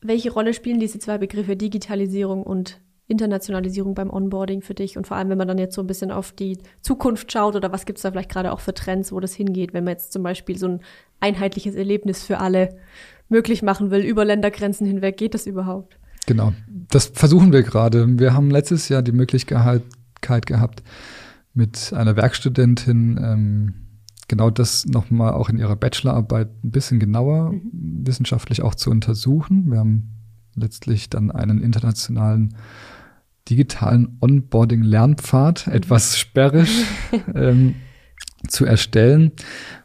[0.00, 4.96] welche Rolle spielen diese zwei Begriffe Digitalisierung und Internationalisierung beim Onboarding für dich?
[4.96, 7.72] Und vor allem, wenn man dann jetzt so ein bisschen auf die Zukunft schaut oder
[7.72, 10.12] was gibt es da vielleicht gerade auch für Trends, wo das hingeht, wenn man jetzt
[10.12, 10.80] zum Beispiel so ein
[11.20, 12.76] einheitliches Erlebnis für alle
[13.28, 15.98] möglich machen will, über Ländergrenzen hinweg, geht das überhaupt?
[16.26, 16.52] Genau,
[16.90, 18.18] das versuchen wir gerade.
[18.18, 19.82] Wir haben letztes Jahr die Möglichkeit
[20.20, 20.82] gehabt,
[21.54, 23.85] mit einer Werkstudentin ähm,
[24.28, 28.06] genau das nochmal auch in ihrer Bachelorarbeit ein bisschen genauer mhm.
[28.06, 29.70] wissenschaftlich auch zu untersuchen.
[29.70, 30.10] Wir haben
[30.54, 32.54] letztlich dann einen internationalen
[33.48, 35.72] digitalen Onboarding-Lernpfad, mhm.
[35.72, 36.84] etwas sperrisch,
[37.34, 37.76] ähm,
[38.48, 39.32] zu erstellen,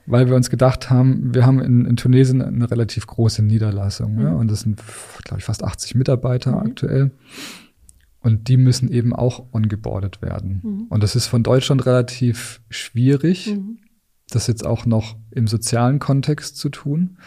[0.06, 4.22] weil wir uns gedacht haben, wir haben in, in Tunesien eine relativ große Niederlassung mhm.
[4.22, 4.82] ja, und das sind,
[5.24, 6.58] glaube ich, fast 80 Mitarbeiter mhm.
[6.58, 7.12] aktuell.
[8.24, 10.62] Und die müssen eben auch ongeboardet werden.
[10.64, 10.86] Mhm.
[10.90, 13.80] Und das ist von Deutschland relativ schwierig, mhm.
[14.36, 17.18] Das jetzt auch noch im sozialen Kontext zu tun.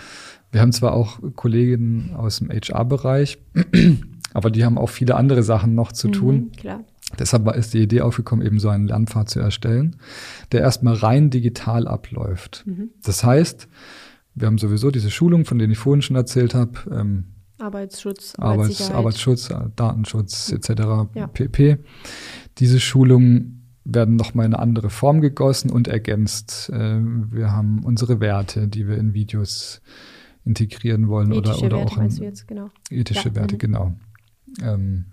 [0.50, 3.38] Wir haben zwar auch Kolleginnen aus dem HR-Bereich,
[4.34, 6.36] aber die haben auch viele andere Sachen noch zu tun.
[6.36, 6.84] Mhm, klar.
[7.18, 9.96] Deshalb ist die Idee aufgekommen, eben so einen Lernpfad zu erstellen,
[10.52, 12.64] der erstmal rein digital abläuft.
[12.66, 12.90] Mhm.
[13.02, 13.68] Das heißt,
[14.34, 16.72] wir haben sowieso diese Schulung, von denen ich vorhin schon erzählt habe.
[16.90, 17.24] Ähm,
[17.58, 20.70] Arbeitsschutz, Arbeits, Arbeitsschutz, Datenschutz etc.
[21.14, 21.26] Ja.
[21.28, 21.78] pp.
[22.58, 26.70] Diese Schulungen werden nochmal in eine andere Form gegossen und ergänzt.
[26.70, 29.82] Äh, wir haben unsere Werte, die wir in Videos
[30.44, 32.70] integrieren wollen ethische oder, oder Werte, auch in, jetzt, genau.
[32.90, 33.34] ethische ja.
[33.34, 33.58] Werte, mhm.
[33.58, 33.96] genau.
[34.62, 35.06] Ähm,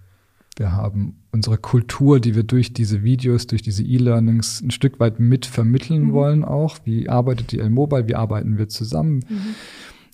[0.58, 5.20] wir haben unsere Kultur, die wir durch diese Videos, durch diese E-Learnings ein Stück weit
[5.20, 6.14] mit vermitteln mhm.
[6.14, 6.78] wollen auch.
[6.84, 8.08] Wie arbeitet die L-Mobile?
[8.08, 9.26] Wie arbeiten wir zusammen?
[9.28, 9.56] Mhm.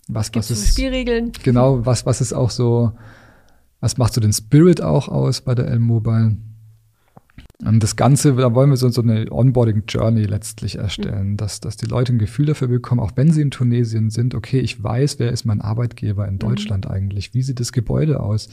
[0.08, 1.32] Was, was ist, Spielregeln?
[1.42, 2.92] Genau, was, was ist auch so,
[3.80, 6.38] was macht so den Spirit auch aus bei der L-Mobile?
[7.64, 11.36] Und das Ganze, da wollen wir so, so eine Onboarding-Journey letztlich erstellen, mhm.
[11.36, 14.60] dass, dass die Leute ein Gefühl dafür bekommen, auch wenn sie in Tunesien sind, okay,
[14.60, 16.38] ich weiß, wer ist mein Arbeitgeber in mhm.
[16.38, 16.92] Deutschland mhm.
[16.92, 17.34] eigentlich?
[17.34, 18.48] Wie sieht das Gebäude aus?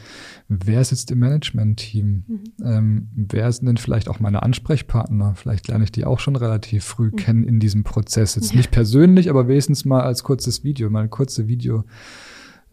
[0.48, 2.24] Wer sitzt im Management-Team?
[2.28, 2.44] Mhm.
[2.63, 5.36] Ähm, wer sind denn vielleicht auch meine Ansprechpartner?
[5.36, 7.15] Vielleicht lerne ich die auch schon relativ früh mhm.
[7.15, 8.34] kennen in diesem Prozess.
[8.34, 8.58] Jetzt ja.
[8.58, 11.84] nicht persönlich, aber wenigstens mal als kurzes Video, mal eine kurze Video.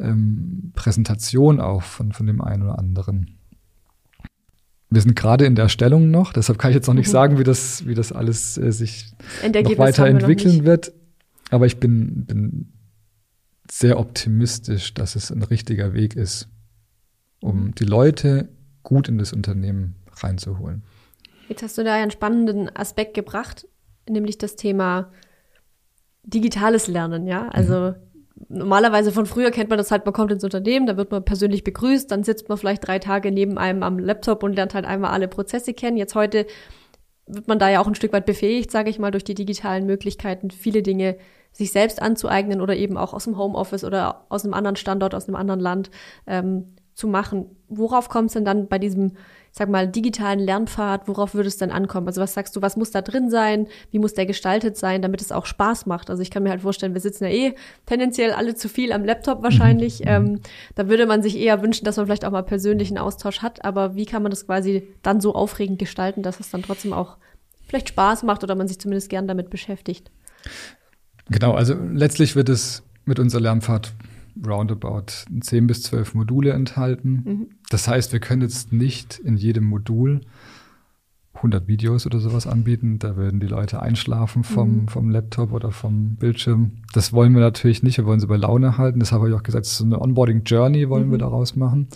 [0.00, 3.36] Ähm, Präsentation auch von, von dem einen oder anderen.
[4.92, 7.12] Wir sind gerade in der Stellung noch, deshalb kann ich jetzt noch nicht mhm.
[7.12, 10.92] sagen, wie das, wie das alles äh, sich noch weiterentwickeln noch wird.
[11.50, 12.72] Aber ich bin, bin
[13.70, 16.48] sehr optimistisch, dass es ein richtiger Weg ist,
[17.40, 18.48] um die Leute
[18.82, 20.82] gut in das Unternehmen reinzuholen.
[21.48, 23.66] Jetzt hast du da einen spannenden Aspekt gebracht,
[24.08, 25.10] nämlich das Thema
[26.22, 27.48] digitales Lernen, ja.
[27.48, 28.11] Also mhm
[28.48, 31.64] normalerweise von früher kennt man das halt, man kommt ins Unternehmen, da wird man persönlich
[31.64, 35.10] begrüßt, dann sitzt man vielleicht drei Tage neben einem am Laptop und lernt halt einmal
[35.10, 35.96] alle Prozesse kennen.
[35.96, 36.46] Jetzt heute
[37.26, 39.86] wird man da ja auch ein Stück weit befähigt, sage ich mal, durch die digitalen
[39.86, 41.16] Möglichkeiten, viele Dinge
[41.52, 45.28] sich selbst anzueignen oder eben auch aus dem Homeoffice oder aus einem anderen Standort, aus
[45.28, 45.90] einem anderen Land
[46.26, 47.56] ähm, zu machen.
[47.68, 49.12] Worauf kommt es denn dann bei diesem
[49.54, 52.06] sag mal, digitalen Lernpfad, worauf würde es denn ankommen?
[52.06, 53.68] Also was sagst du, was muss da drin sein?
[53.90, 56.08] Wie muss der gestaltet sein, damit es auch Spaß macht?
[56.08, 59.04] Also ich kann mir halt vorstellen, wir sitzen ja eh tendenziell alle zu viel am
[59.04, 60.00] Laptop wahrscheinlich.
[60.00, 60.06] Mhm.
[60.06, 60.40] Ähm,
[60.74, 63.62] da würde man sich eher wünschen, dass man vielleicht auch mal persönlichen Austausch hat.
[63.62, 67.18] Aber wie kann man das quasi dann so aufregend gestalten, dass es dann trotzdem auch
[67.68, 70.10] vielleicht Spaß macht oder man sich zumindest gern damit beschäftigt?
[71.28, 73.92] Genau, also letztlich wird es mit unserer Lernpfad
[74.46, 75.06] roundabout
[75.40, 77.22] 10 bis 12 Module enthalten.
[77.24, 77.46] Mhm.
[77.70, 80.22] Das heißt, wir können jetzt nicht in jedem Modul
[81.34, 82.98] 100 Videos oder sowas anbieten.
[82.98, 84.88] Da würden die Leute einschlafen vom, mhm.
[84.88, 86.72] vom Laptop oder vom Bildschirm.
[86.92, 87.98] Das wollen wir natürlich nicht.
[87.98, 89.00] Wir wollen sie bei Laune halten.
[89.00, 91.12] Das habe ich auch gesagt, so eine Onboarding-Journey wollen mhm.
[91.12, 91.88] wir daraus machen.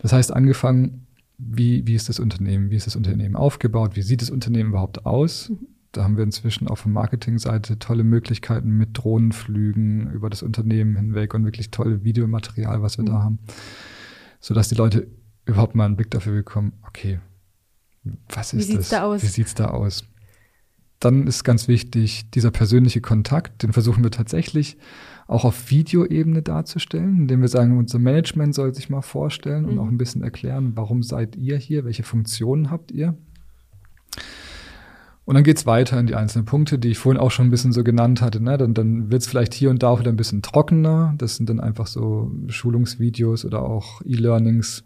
[0.00, 1.06] Das heißt, angefangen,
[1.38, 2.70] wie, wie ist das Unternehmen?
[2.70, 3.94] Wie ist das Unternehmen aufgebaut?
[3.94, 5.50] Wie sieht das Unternehmen überhaupt aus?
[5.50, 5.66] Mhm.
[5.92, 11.34] Da haben wir inzwischen auf der Marketingseite tolle Möglichkeiten mit Drohnenflügen über das Unternehmen hinweg
[11.34, 13.08] und wirklich tolle Videomaterial, was wir mhm.
[13.08, 13.38] da haben,
[14.40, 15.08] sodass die Leute
[15.46, 17.20] überhaupt mal einen Blick dafür bekommen, okay,
[18.28, 18.90] was ist Wie das?
[18.90, 19.22] Da aus?
[19.22, 20.04] Wie sieht's da aus?
[21.00, 24.76] Dann ist ganz wichtig, dieser persönliche Kontakt, den versuchen wir tatsächlich
[25.26, 29.68] auch auf Videoebene darzustellen, indem wir sagen, unser Management soll sich mal vorstellen mhm.
[29.70, 33.16] und auch ein bisschen erklären, warum seid ihr hier, welche Funktionen habt ihr.
[35.28, 37.70] Und dann geht's weiter in die einzelnen Punkte, die ich vorhin auch schon ein bisschen
[37.70, 38.42] so genannt hatte.
[38.42, 38.56] Ne?
[38.56, 41.14] Dann, dann wird's vielleicht hier und da auch wieder ein bisschen trockener.
[41.18, 44.84] Das sind dann einfach so Schulungsvideos oder auch E-Learnings,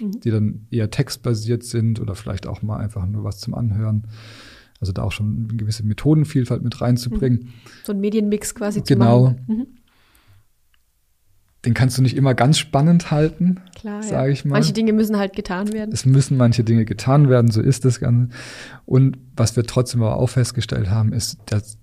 [0.00, 0.18] mhm.
[0.18, 4.08] die dann eher textbasiert sind oder vielleicht auch mal einfach nur was zum Anhören.
[4.80, 7.38] Also da auch schon eine gewisse Methodenvielfalt mit reinzubringen.
[7.38, 7.52] Mhm.
[7.84, 9.18] So ein Medienmix quasi genau.
[9.18, 9.44] zu machen.
[9.46, 9.60] Genau.
[9.60, 9.66] Mhm.
[11.64, 13.60] Den kannst du nicht immer ganz spannend halten,
[14.00, 14.52] sage ich mal.
[14.52, 15.90] Manche Dinge müssen halt getan werden.
[15.92, 18.34] Es müssen manche Dinge getan werden, so ist das Ganze.
[18.84, 21.78] Und was wir trotzdem aber auch festgestellt haben, ist, dass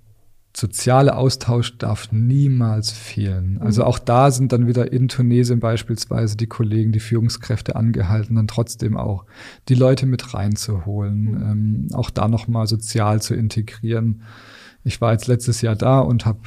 [0.56, 3.54] soziale Austausch darf niemals fehlen.
[3.54, 3.62] Mhm.
[3.62, 8.48] Also auch da sind dann wieder in Tunesien beispielsweise die Kollegen, die Führungskräfte angehalten, dann
[8.48, 9.26] trotzdem auch
[9.70, 11.42] die Leute mit reinzuholen, mhm.
[11.42, 14.24] ähm, auch da nochmal sozial zu integrieren.
[14.84, 16.40] Ich war jetzt letztes Jahr da und habe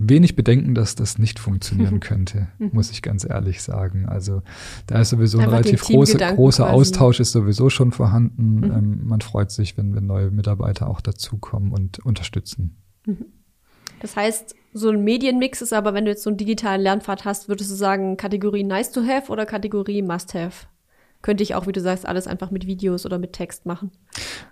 [0.00, 2.70] wenig Bedenken, dass das nicht funktionieren könnte, mhm.
[2.72, 4.06] muss ich ganz ehrlich sagen.
[4.06, 4.42] Also
[4.86, 6.74] da ist sowieso ein relativ große, großer quasi.
[6.74, 8.56] Austausch ist sowieso schon vorhanden.
[8.56, 8.64] Mhm.
[8.64, 12.76] Ähm, man freut sich, wenn, wenn neue Mitarbeiter auch dazukommen und unterstützen.
[13.04, 13.26] Mhm.
[14.00, 17.48] Das heißt, so ein Medienmix ist aber, wenn du jetzt so einen digitalen Lernpfad hast,
[17.48, 20.66] würdest du sagen, Kategorie nice to have oder Kategorie must have?
[21.20, 23.90] Könnte ich auch, wie du sagst, alles einfach mit Videos oder mit Text machen?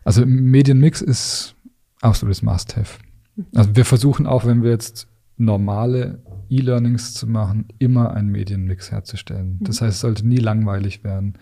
[0.04, 1.54] Also Medienmix ist
[2.02, 2.98] absolutes must have.
[3.36, 3.46] Mhm.
[3.54, 5.07] Also wir versuchen auch, wenn wir jetzt
[5.38, 9.58] normale E-Learnings zu machen, immer einen Medienmix herzustellen.
[9.60, 9.64] Mhm.
[9.64, 11.34] Das heißt, es sollte nie langweilig werden.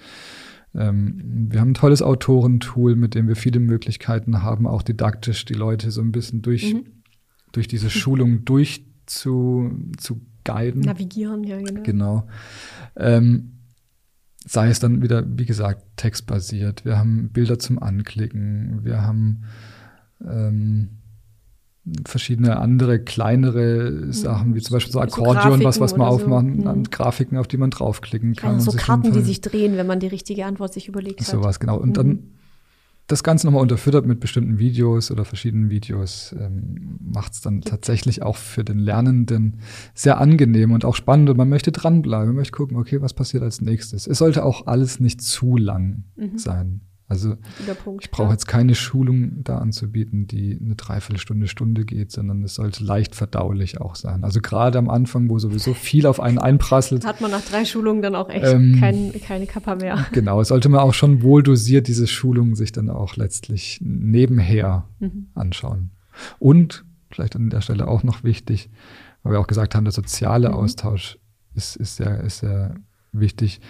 [0.74, 5.54] Ähm, wir haben ein tolles Autorentool, mit dem wir viele Möglichkeiten haben, auch didaktisch die
[5.54, 6.84] Leute so ein bisschen durch, mhm.
[7.52, 10.82] durch diese Schulung durch zu, zu guiden.
[10.82, 11.82] Navigieren, ja, genau.
[11.82, 12.28] Genau.
[12.96, 13.52] Ähm,
[14.44, 16.84] sei es dann wieder, wie gesagt, textbasiert.
[16.84, 18.84] Wir haben Bilder zum Anklicken.
[18.84, 19.42] Wir haben
[20.24, 20.98] ähm,
[22.04, 26.68] verschiedene andere kleinere Sachen, wie zum Beispiel so Akkordeon, so was, was man aufmachen, so.
[26.68, 26.90] an mhm.
[26.90, 28.60] Grafiken, auf die man draufklicken kann.
[28.60, 31.26] so Karten, die sich drehen, wenn man die richtige Antwort sich überlegt hat.
[31.26, 31.78] Sowas, genau.
[31.78, 31.94] Und mhm.
[31.94, 32.18] dann
[33.06, 38.22] das Ganze nochmal unterfüttert mit bestimmten Videos oder verschiedenen Videos, ähm, macht es dann tatsächlich
[38.22, 39.60] auch für den Lernenden
[39.94, 43.44] sehr angenehm und auch spannend und man möchte dranbleiben, man möchte gucken, okay, was passiert
[43.44, 44.08] als nächstes.
[44.08, 46.36] Es sollte auch alles nicht zu lang mhm.
[46.36, 46.80] sein.
[47.08, 47.36] Also
[47.84, 52.56] Punkt, ich brauche jetzt keine Schulung da anzubieten, die eine Dreiviertelstunde, Stunde geht, sondern es
[52.56, 54.24] sollte leicht verdaulich auch sein.
[54.24, 57.06] Also gerade am Anfang, wo sowieso viel auf einen einprasselt.
[57.06, 60.04] Hat man nach drei Schulungen dann auch echt ähm, kein, keine Kappa mehr.
[60.12, 65.28] Genau, sollte man auch schon wohl dosiert diese Schulungen sich dann auch letztlich nebenher mhm.
[65.34, 65.90] anschauen.
[66.38, 68.70] Und vielleicht an der Stelle auch noch wichtig,
[69.22, 70.54] weil wir auch gesagt haben, der soziale mhm.
[70.54, 71.18] Austausch
[71.54, 72.74] ist, ist, sehr, ist sehr
[73.12, 73.60] wichtig,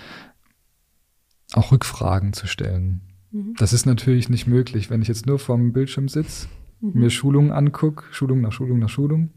[1.52, 3.02] auch Rückfragen zu stellen.
[3.30, 3.54] Mhm.
[3.58, 6.48] Das ist natürlich nicht möglich, wenn ich jetzt nur vorm Bildschirm sitze,
[6.80, 7.00] mhm.
[7.00, 9.30] mir Schulungen angucke, Schulung nach Schulung nach Schulung.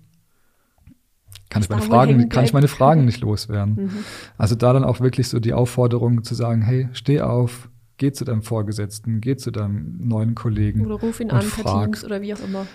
[1.50, 3.76] Kann ich, meine Fragen, kann ich meine Fragen nicht loswerden.
[3.76, 3.90] Mhm.
[4.38, 8.24] Also da dann auch wirklich so die Aufforderung zu sagen, hey, steh auf, geh zu
[8.24, 10.86] deinem Vorgesetzten, geh zu deinem neuen Kollegen.
[10.86, 12.68] Oder ruf ihn an per Teams oder wie auch immer.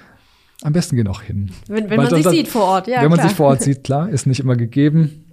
[0.62, 1.50] Am besten geh noch hin.
[1.68, 3.02] Wenn, wenn man sich dann, sieht vor Ort, ja.
[3.02, 5.24] Wenn man sich vor Ort sieht, klar, ist nicht immer gegeben.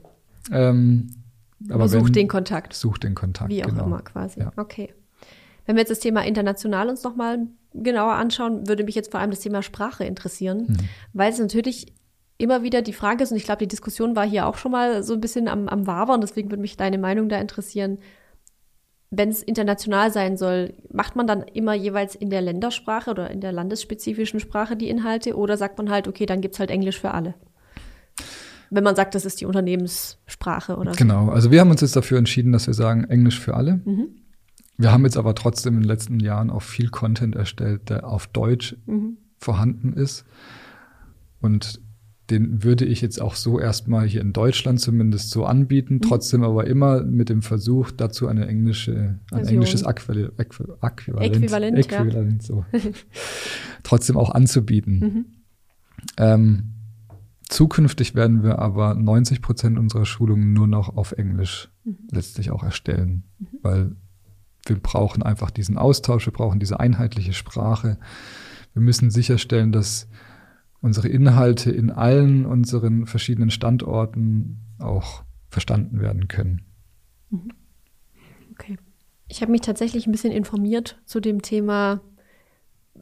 [0.51, 1.07] Ähm,
[1.65, 2.73] aber, aber such den Kontakt.
[2.73, 3.49] Such den Kontakt.
[3.49, 3.85] Wie auch genau.
[3.85, 4.39] immer quasi.
[4.39, 4.51] Ja.
[4.55, 4.93] Okay.
[5.65, 9.31] Wenn wir jetzt das Thema international uns nochmal genauer anschauen, würde mich jetzt vor allem
[9.31, 10.77] das Thema Sprache interessieren, mhm.
[11.13, 11.93] weil es natürlich
[12.37, 15.03] immer wieder die Frage ist, und ich glaube, die Diskussion war hier auch schon mal
[15.03, 17.99] so ein bisschen am, am Wabern, deswegen würde mich deine Meinung da interessieren.
[19.11, 23.41] Wenn es international sein soll, macht man dann immer jeweils in der Ländersprache oder in
[23.41, 26.99] der landesspezifischen Sprache die Inhalte oder sagt man halt, okay, dann gibt es halt Englisch
[26.99, 27.35] für alle?
[28.69, 30.97] Wenn man sagt, das ist die Unternehmenssprache oder so.
[30.97, 33.81] Genau, also wir haben uns jetzt dafür entschieden, dass wir sagen, Englisch für alle.
[33.83, 34.20] Mhm.
[34.81, 38.25] Wir haben jetzt aber trotzdem in den letzten Jahren auch viel Content erstellt, der auf
[38.25, 39.17] Deutsch mhm.
[39.37, 40.25] vorhanden ist.
[41.39, 41.79] Und
[42.31, 46.01] den würde ich jetzt auch so erstmal hier in Deutschland zumindest so anbieten, mhm.
[46.01, 52.41] trotzdem aber immer mit dem Versuch, dazu eine englische, ein englisches Äquivalent, Äquivalent, Äquivalent, Äquivalent
[52.41, 52.47] ja.
[52.47, 52.65] so,
[53.83, 54.99] trotzdem auch anzubieten.
[54.99, 55.25] Mhm.
[56.17, 56.63] Ähm,
[57.49, 61.97] zukünftig werden wir aber 90 Prozent unserer Schulungen nur noch auf Englisch mhm.
[62.09, 63.47] letztlich auch erstellen, mhm.
[63.61, 63.95] weil
[64.65, 67.97] wir brauchen einfach diesen Austausch, wir brauchen diese einheitliche Sprache.
[68.73, 70.07] Wir müssen sicherstellen, dass
[70.81, 76.65] unsere Inhalte in allen unseren verschiedenen Standorten auch verstanden werden können.
[77.29, 77.51] Mhm.
[78.51, 78.77] Okay.
[79.27, 82.01] Ich habe mich tatsächlich ein bisschen informiert zu dem Thema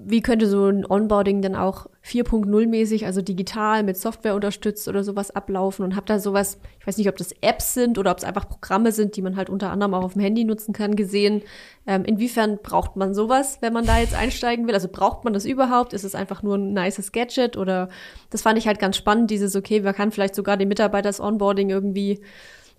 [0.02, 5.04] wie könnte so ein Onboarding dann auch 4.0 mäßig, also digital mit Software unterstützt oder
[5.04, 8.18] sowas ablaufen und habe da sowas, ich weiß nicht, ob das Apps sind oder ob
[8.18, 10.96] es einfach Programme sind, die man halt unter anderem auch auf dem Handy nutzen kann,
[10.96, 11.42] gesehen.
[11.86, 14.74] Ähm, inwiefern braucht man sowas, wenn man da jetzt einsteigen will?
[14.74, 15.92] Also braucht man das überhaupt?
[15.92, 17.90] Ist es einfach nur ein nices Gadget oder
[18.30, 21.20] das fand ich halt ganz spannend, dieses, okay, man kann vielleicht sogar dem Mitarbeiter das
[21.20, 22.22] Onboarding irgendwie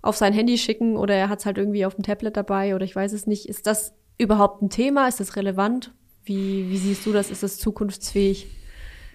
[0.01, 2.83] auf sein Handy schicken oder er hat es halt irgendwie auf dem Tablet dabei oder
[2.83, 3.47] ich weiß es nicht.
[3.47, 5.07] Ist das überhaupt ein Thema?
[5.07, 5.93] Ist das relevant?
[6.23, 7.31] Wie, wie siehst du das?
[7.31, 8.47] Ist das zukunftsfähig?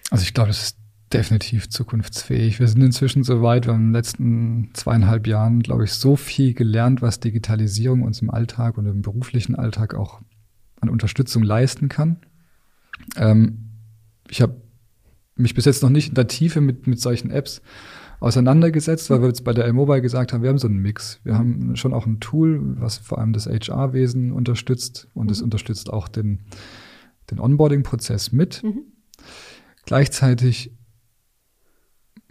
[0.09, 0.77] Also ich glaube, das ist
[1.13, 2.59] definitiv zukunftsfähig.
[2.59, 6.15] Wir sind inzwischen so weit, wir haben in den letzten zweieinhalb Jahren, glaube ich, so
[6.15, 10.21] viel gelernt, was Digitalisierung uns im Alltag und im beruflichen Alltag auch
[10.81, 12.17] an Unterstützung leisten kann.
[13.15, 13.69] Ähm,
[14.29, 14.61] ich habe
[15.35, 17.61] mich bis jetzt noch nicht in der Tiefe mit, mit solchen Apps
[18.19, 21.19] auseinandergesetzt, weil wir jetzt bei der L-Mobile gesagt haben, wir haben so einen Mix.
[21.23, 25.45] Wir haben schon auch ein Tool, was vor allem das HR-Wesen unterstützt und es mhm.
[25.45, 26.39] unterstützt auch den
[27.31, 28.63] den Onboarding-Prozess mit.
[28.63, 28.85] Mhm.
[29.85, 30.71] Gleichzeitig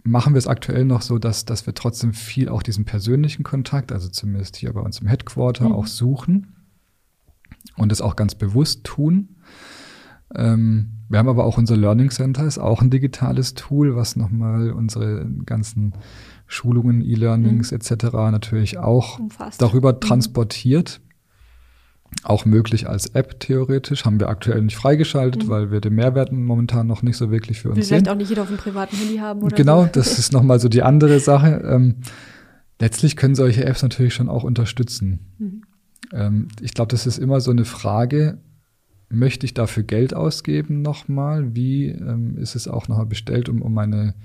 [0.03, 3.91] machen wir es aktuell noch so, dass, dass wir trotzdem viel auch diesen persönlichen Kontakt,
[3.91, 5.71] also zumindest hier bei uns im Headquarter, mhm.
[5.73, 6.55] auch suchen
[7.75, 9.35] und es auch ganz bewusst tun.
[10.35, 14.71] Ähm, wir haben aber auch unser Learning Center, ist auch ein digitales Tool, was nochmal
[14.71, 15.93] unsere ganzen
[16.47, 17.77] Schulungen, E-Learnings mhm.
[17.77, 18.13] etc.
[18.13, 19.61] natürlich auch Umfasst.
[19.61, 20.01] darüber mhm.
[20.01, 21.01] transportiert.
[22.23, 25.49] Auch möglich als App theoretisch, haben wir aktuell nicht freigeschaltet, mhm.
[25.49, 27.89] weil wir den Mehrwerten momentan noch nicht so wirklich für uns Will sehen.
[27.99, 29.89] Vielleicht auch nicht jeder auf dem privaten Handy haben oder Genau, so.
[29.93, 31.61] das ist nochmal so die andere Sache.
[31.65, 31.95] Ähm,
[32.79, 35.19] letztlich können solche Apps natürlich schon auch unterstützen.
[35.37, 35.61] Mhm.
[36.13, 38.39] Ähm, ich glaube, das ist immer so eine Frage,
[39.09, 41.55] möchte ich dafür Geld ausgeben nochmal?
[41.55, 44.15] Wie ähm, ist es auch nochmal bestellt um, um meine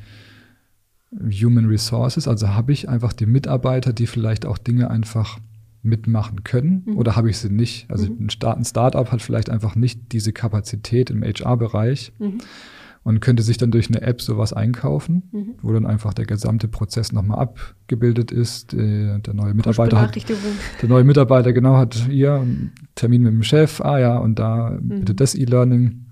[1.13, 2.27] Human Resources?
[2.27, 5.39] Also habe ich einfach die Mitarbeiter, die vielleicht auch Dinge einfach
[5.83, 6.97] mitmachen können mhm.
[6.97, 7.91] oder habe ich sie nicht?
[7.91, 8.27] Also mhm.
[8.27, 12.39] ein, Start, ein Startup hat vielleicht einfach nicht diese Kapazität im HR-Bereich mhm.
[13.03, 15.55] und könnte sich dann durch eine App sowas einkaufen, mhm.
[15.61, 18.73] wo dann einfach der gesamte Prozess nochmal abgebildet ist.
[18.73, 20.17] Der, der neue Mitarbeiter hat,
[20.83, 24.71] der neue Mitarbeiter genau hat hier einen Termin mit dem Chef, ah ja, und da
[24.71, 25.01] mhm.
[25.01, 26.07] bitte das E-Learning.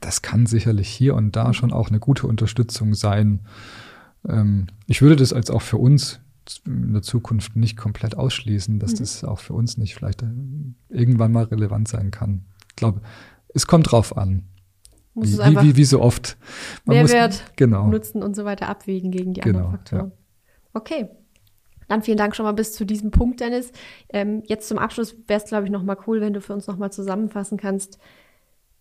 [0.00, 1.52] Das kann sicherlich hier und da mhm.
[1.54, 3.40] schon auch eine gute Unterstützung sein.
[4.28, 6.20] Ähm, ich würde das als auch für uns
[6.66, 8.98] in der Zukunft nicht komplett ausschließen, dass mhm.
[8.98, 10.26] das auch für uns nicht vielleicht äh,
[10.88, 12.44] irgendwann mal relevant sein kann.
[12.68, 13.00] Ich glaube,
[13.48, 14.44] es kommt drauf an.
[15.14, 16.36] Muss wie, wie, wie, wie, so oft.
[16.84, 17.86] Man Mehrwert, muss, genau.
[17.86, 20.06] Nutzen und so weiter abwägen gegen die genau, anderen Faktoren.
[20.10, 20.16] Ja.
[20.74, 21.08] Okay.
[21.86, 23.70] Dann vielen Dank schon mal bis zu diesem Punkt, Dennis.
[24.08, 26.66] Ähm, jetzt zum Abschluss wäre es, glaube ich, noch mal cool, wenn du für uns
[26.66, 27.98] noch mal zusammenfassen kannst.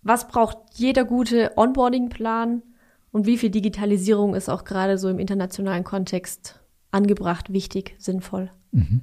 [0.02, 2.64] Was braucht jeder gute Onboarding-Plan
[3.12, 6.63] und wie viel Digitalisierung ist auch gerade so im internationalen Kontext
[6.94, 8.50] angebracht, wichtig, sinnvoll.
[8.72, 9.02] Mhm.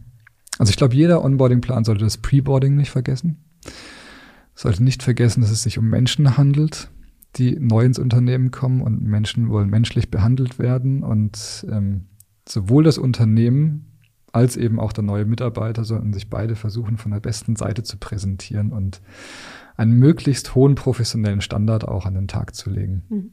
[0.59, 3.45] Also ich glaube, jeder Onboarding-Plan sollte das Preboarding nicht vergessen.
[4.55, 6.91] Sollte nicht vergessen, dass es sich um Menschen handelt,
[7.37, 12.07] die neu ins Unternehmen kommen und Menschen wollen menschlich behandelt werden und ähm,
[12.47, 13.87] sowohl das Unternehmen
[14.33, 17.97] als eben auch der neue Mitarbeiter sollten sich beide versuchen, von der besten Seite zu
[17.97, 19.01] präsentieren und
[19.77, 23.03] einen möglichst hohen professionellen Standard auch an den Tag zu legen.
[23.09, 23.33] Mhm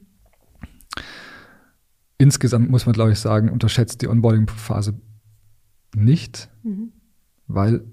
[2.18, 5.00] insgesamt muss man, glaube ich, sagen, unterschätzt die Onboarding-Phase
[5.94, 6.92] nicht, mhm.
[7.46, 7.84] weil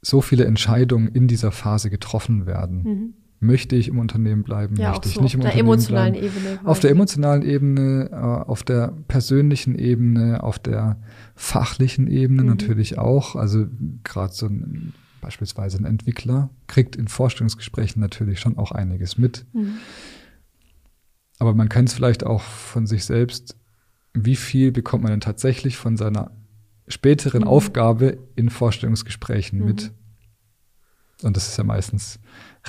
[0.00, 2.82] so viele Entscheidungen in dieser Phase getroffen werden.
[2.82, 3.14] Mhm.
[3.40, 4.76] Möchte ich im Unternehmen bleiben?
[4.76, 6.26] Ja, möchte ich so nicht im Unternehmen emotionalen bleiben?
[6.26, 6.60] Ebene.
[6.62, 11.00] Auf der emotionalen Ebene, äh, auf der persönlichen Ebene, auf der
[11.34, 12.48] fachlichen Ebene mhm.
[12.48, 13.34] natürlich auch.
[13.34, 13.66] Also
[14.04, 19.44] gerade so ein, beispielsweise ein Entwickler kriegt in Vorstellungsgesprächen natürlich schon auch einiges mit.
[21.42, 23.56] Aber man kennt es vielleicht auch von sich selbst,
[24.14, 26.30] wie viel bekommt man denn tatsächlich von seiner
[26.86, 27.48] späteren mhm.
[27.48, 29.66] Aufgabe in Vorstellungsgesprächen mhm.
[29.66, 29.92] mit?
[31.24, 32.20] Und das ist ja meistens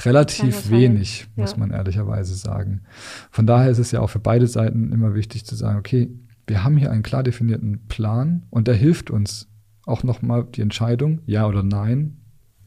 [0.03, 1.57] relativ wenig, muss ja.
[1.57, 2.81] man ehrlicherweise sagen.
[3.29, 6.09] Von daher ist es ja auch für beide Seiten immer wichtig zu sagen, okay,
[6.47, 9.49] wir haben hier einen klar definierten Plan und der hilft uns
[9.85, 12.17] auch nochmal die Entscheidung, ja oder nein,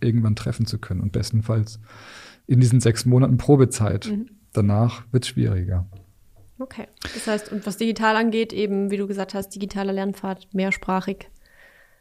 [0.00, 1.80] irgendwann treffen zu können und bestenfalls
[2.46, 4.06] in diesen sechs Monaten Probezeit.
[4.06, 4.35] Mhm.
[4.56, 5.86] Danach wird es schwieriger.
[6.58, 6.86] Okay.
[7.02, 11.28] Das heißt, und was digital angeht, eben, wie du gesagt hast, digitaler Lernpfad, mehrsprachig.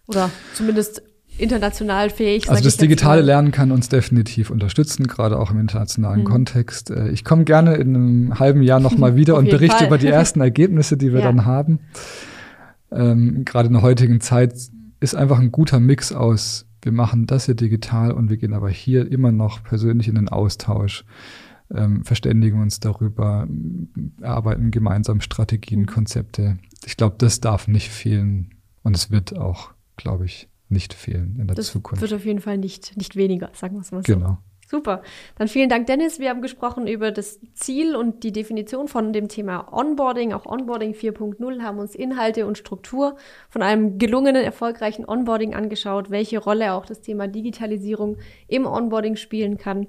[0.07, 1.01] Oder zumindest
[1.37, 2.49] international fähig.
[2.49, 6.25] Also das digitale Lernen kann uns definitiv unterstützen, gerade auch im internationalen hm.
[6.25, 6.91] Kontext.
[6.91, 9.87] Äh, ich komme gerne in einem halben Jahr nochmal wieder und berichte Fall.
[9.87, 11.25] über die ersten Ergebnisse, die wir ja.
[11.25, 11.79] dann haben.
[12.91, 14.53] Ähm, gerade in der heutigen Zeit
[15.01, 18.69] ist einfach ein guter Mix aus, wir machen das hier digital und wir gehen aber
[18.69, 21.03] hier immer noch persönlich in den Austausch,
[21.73, 23.47] ähm, verständigen uns darüber,
[24.21, 25.85] erarbeiten gemeinsam Strategien, hm.
[25.87, 26.57] Konzepte.
[26.85, 31.47] Ich glaube, das darf nicht fehlen und es wird auch, glaube ich, nicht fehlen in
[31.47, 32.01] der das Zukunft.
[32.01, 34.13] Wird auf jeden Fall nicht, nicht weniger, sagen wir es mal so.
[34.13, 34.37] Genau.
[34.67, 35.03] Super.
[35.37, 36.17] Dann vielen Dank, Dennis.
[36.17, 40.93] Wir haben gesprochen über das Ziel und die Definition von dem Thema Onboarding, auch Onboarding
[40.93, 43.15] 4.0, haben uns Inhalte und Struktur
[43.47, 49.59] von einem gelungenen, erfolgreichen Onboarding angeschaut, welche Rolle auch das Thema Digitalisierung im Onboarding spielen
[49.59, 49.85] kann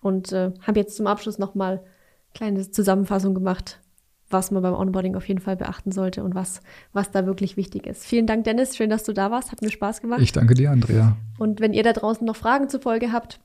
[0.00, 1.82] und äh, haben jetzt zum Abschluss nochmal
[2.34, 3.80] kleine Zusammenfassung gemacht,
[4.30, 6.60] was man beim Onboarding auf jeden Fall beachten sollte und was,
[6.92, 8.04] was da wirklich wichtig ist.
[8.04, 8.76] Vielen Dank, Dennis.
[8.76, 9.52] Schön, dass du da warst.
[9.52, 10.20] Hat mir Spaß gemacht.
[10.20, 11.16] Ich danke dir, Andrea.
[11.38, 13.40] Und wenn ihr da draußen noch Fragen zur Folge habt,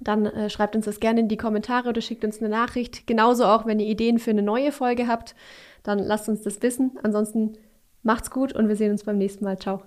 [0.00, 3.06] dann äh, schreibt uns das gerne in die Kommentare oder schickt uns eine Nachricht.
[3.06, 5.34] Genauso auch, wenn ihr Ideen für eine neue Folge habt,
[5.82, 6.98] dann lasst uns das wissen.
[7.02, 7.54] Ansonsten
[8.02, 9.58] macht's gut und wir sehen uns beim nächsten Mal.
[9.58, 9.82] Ciao.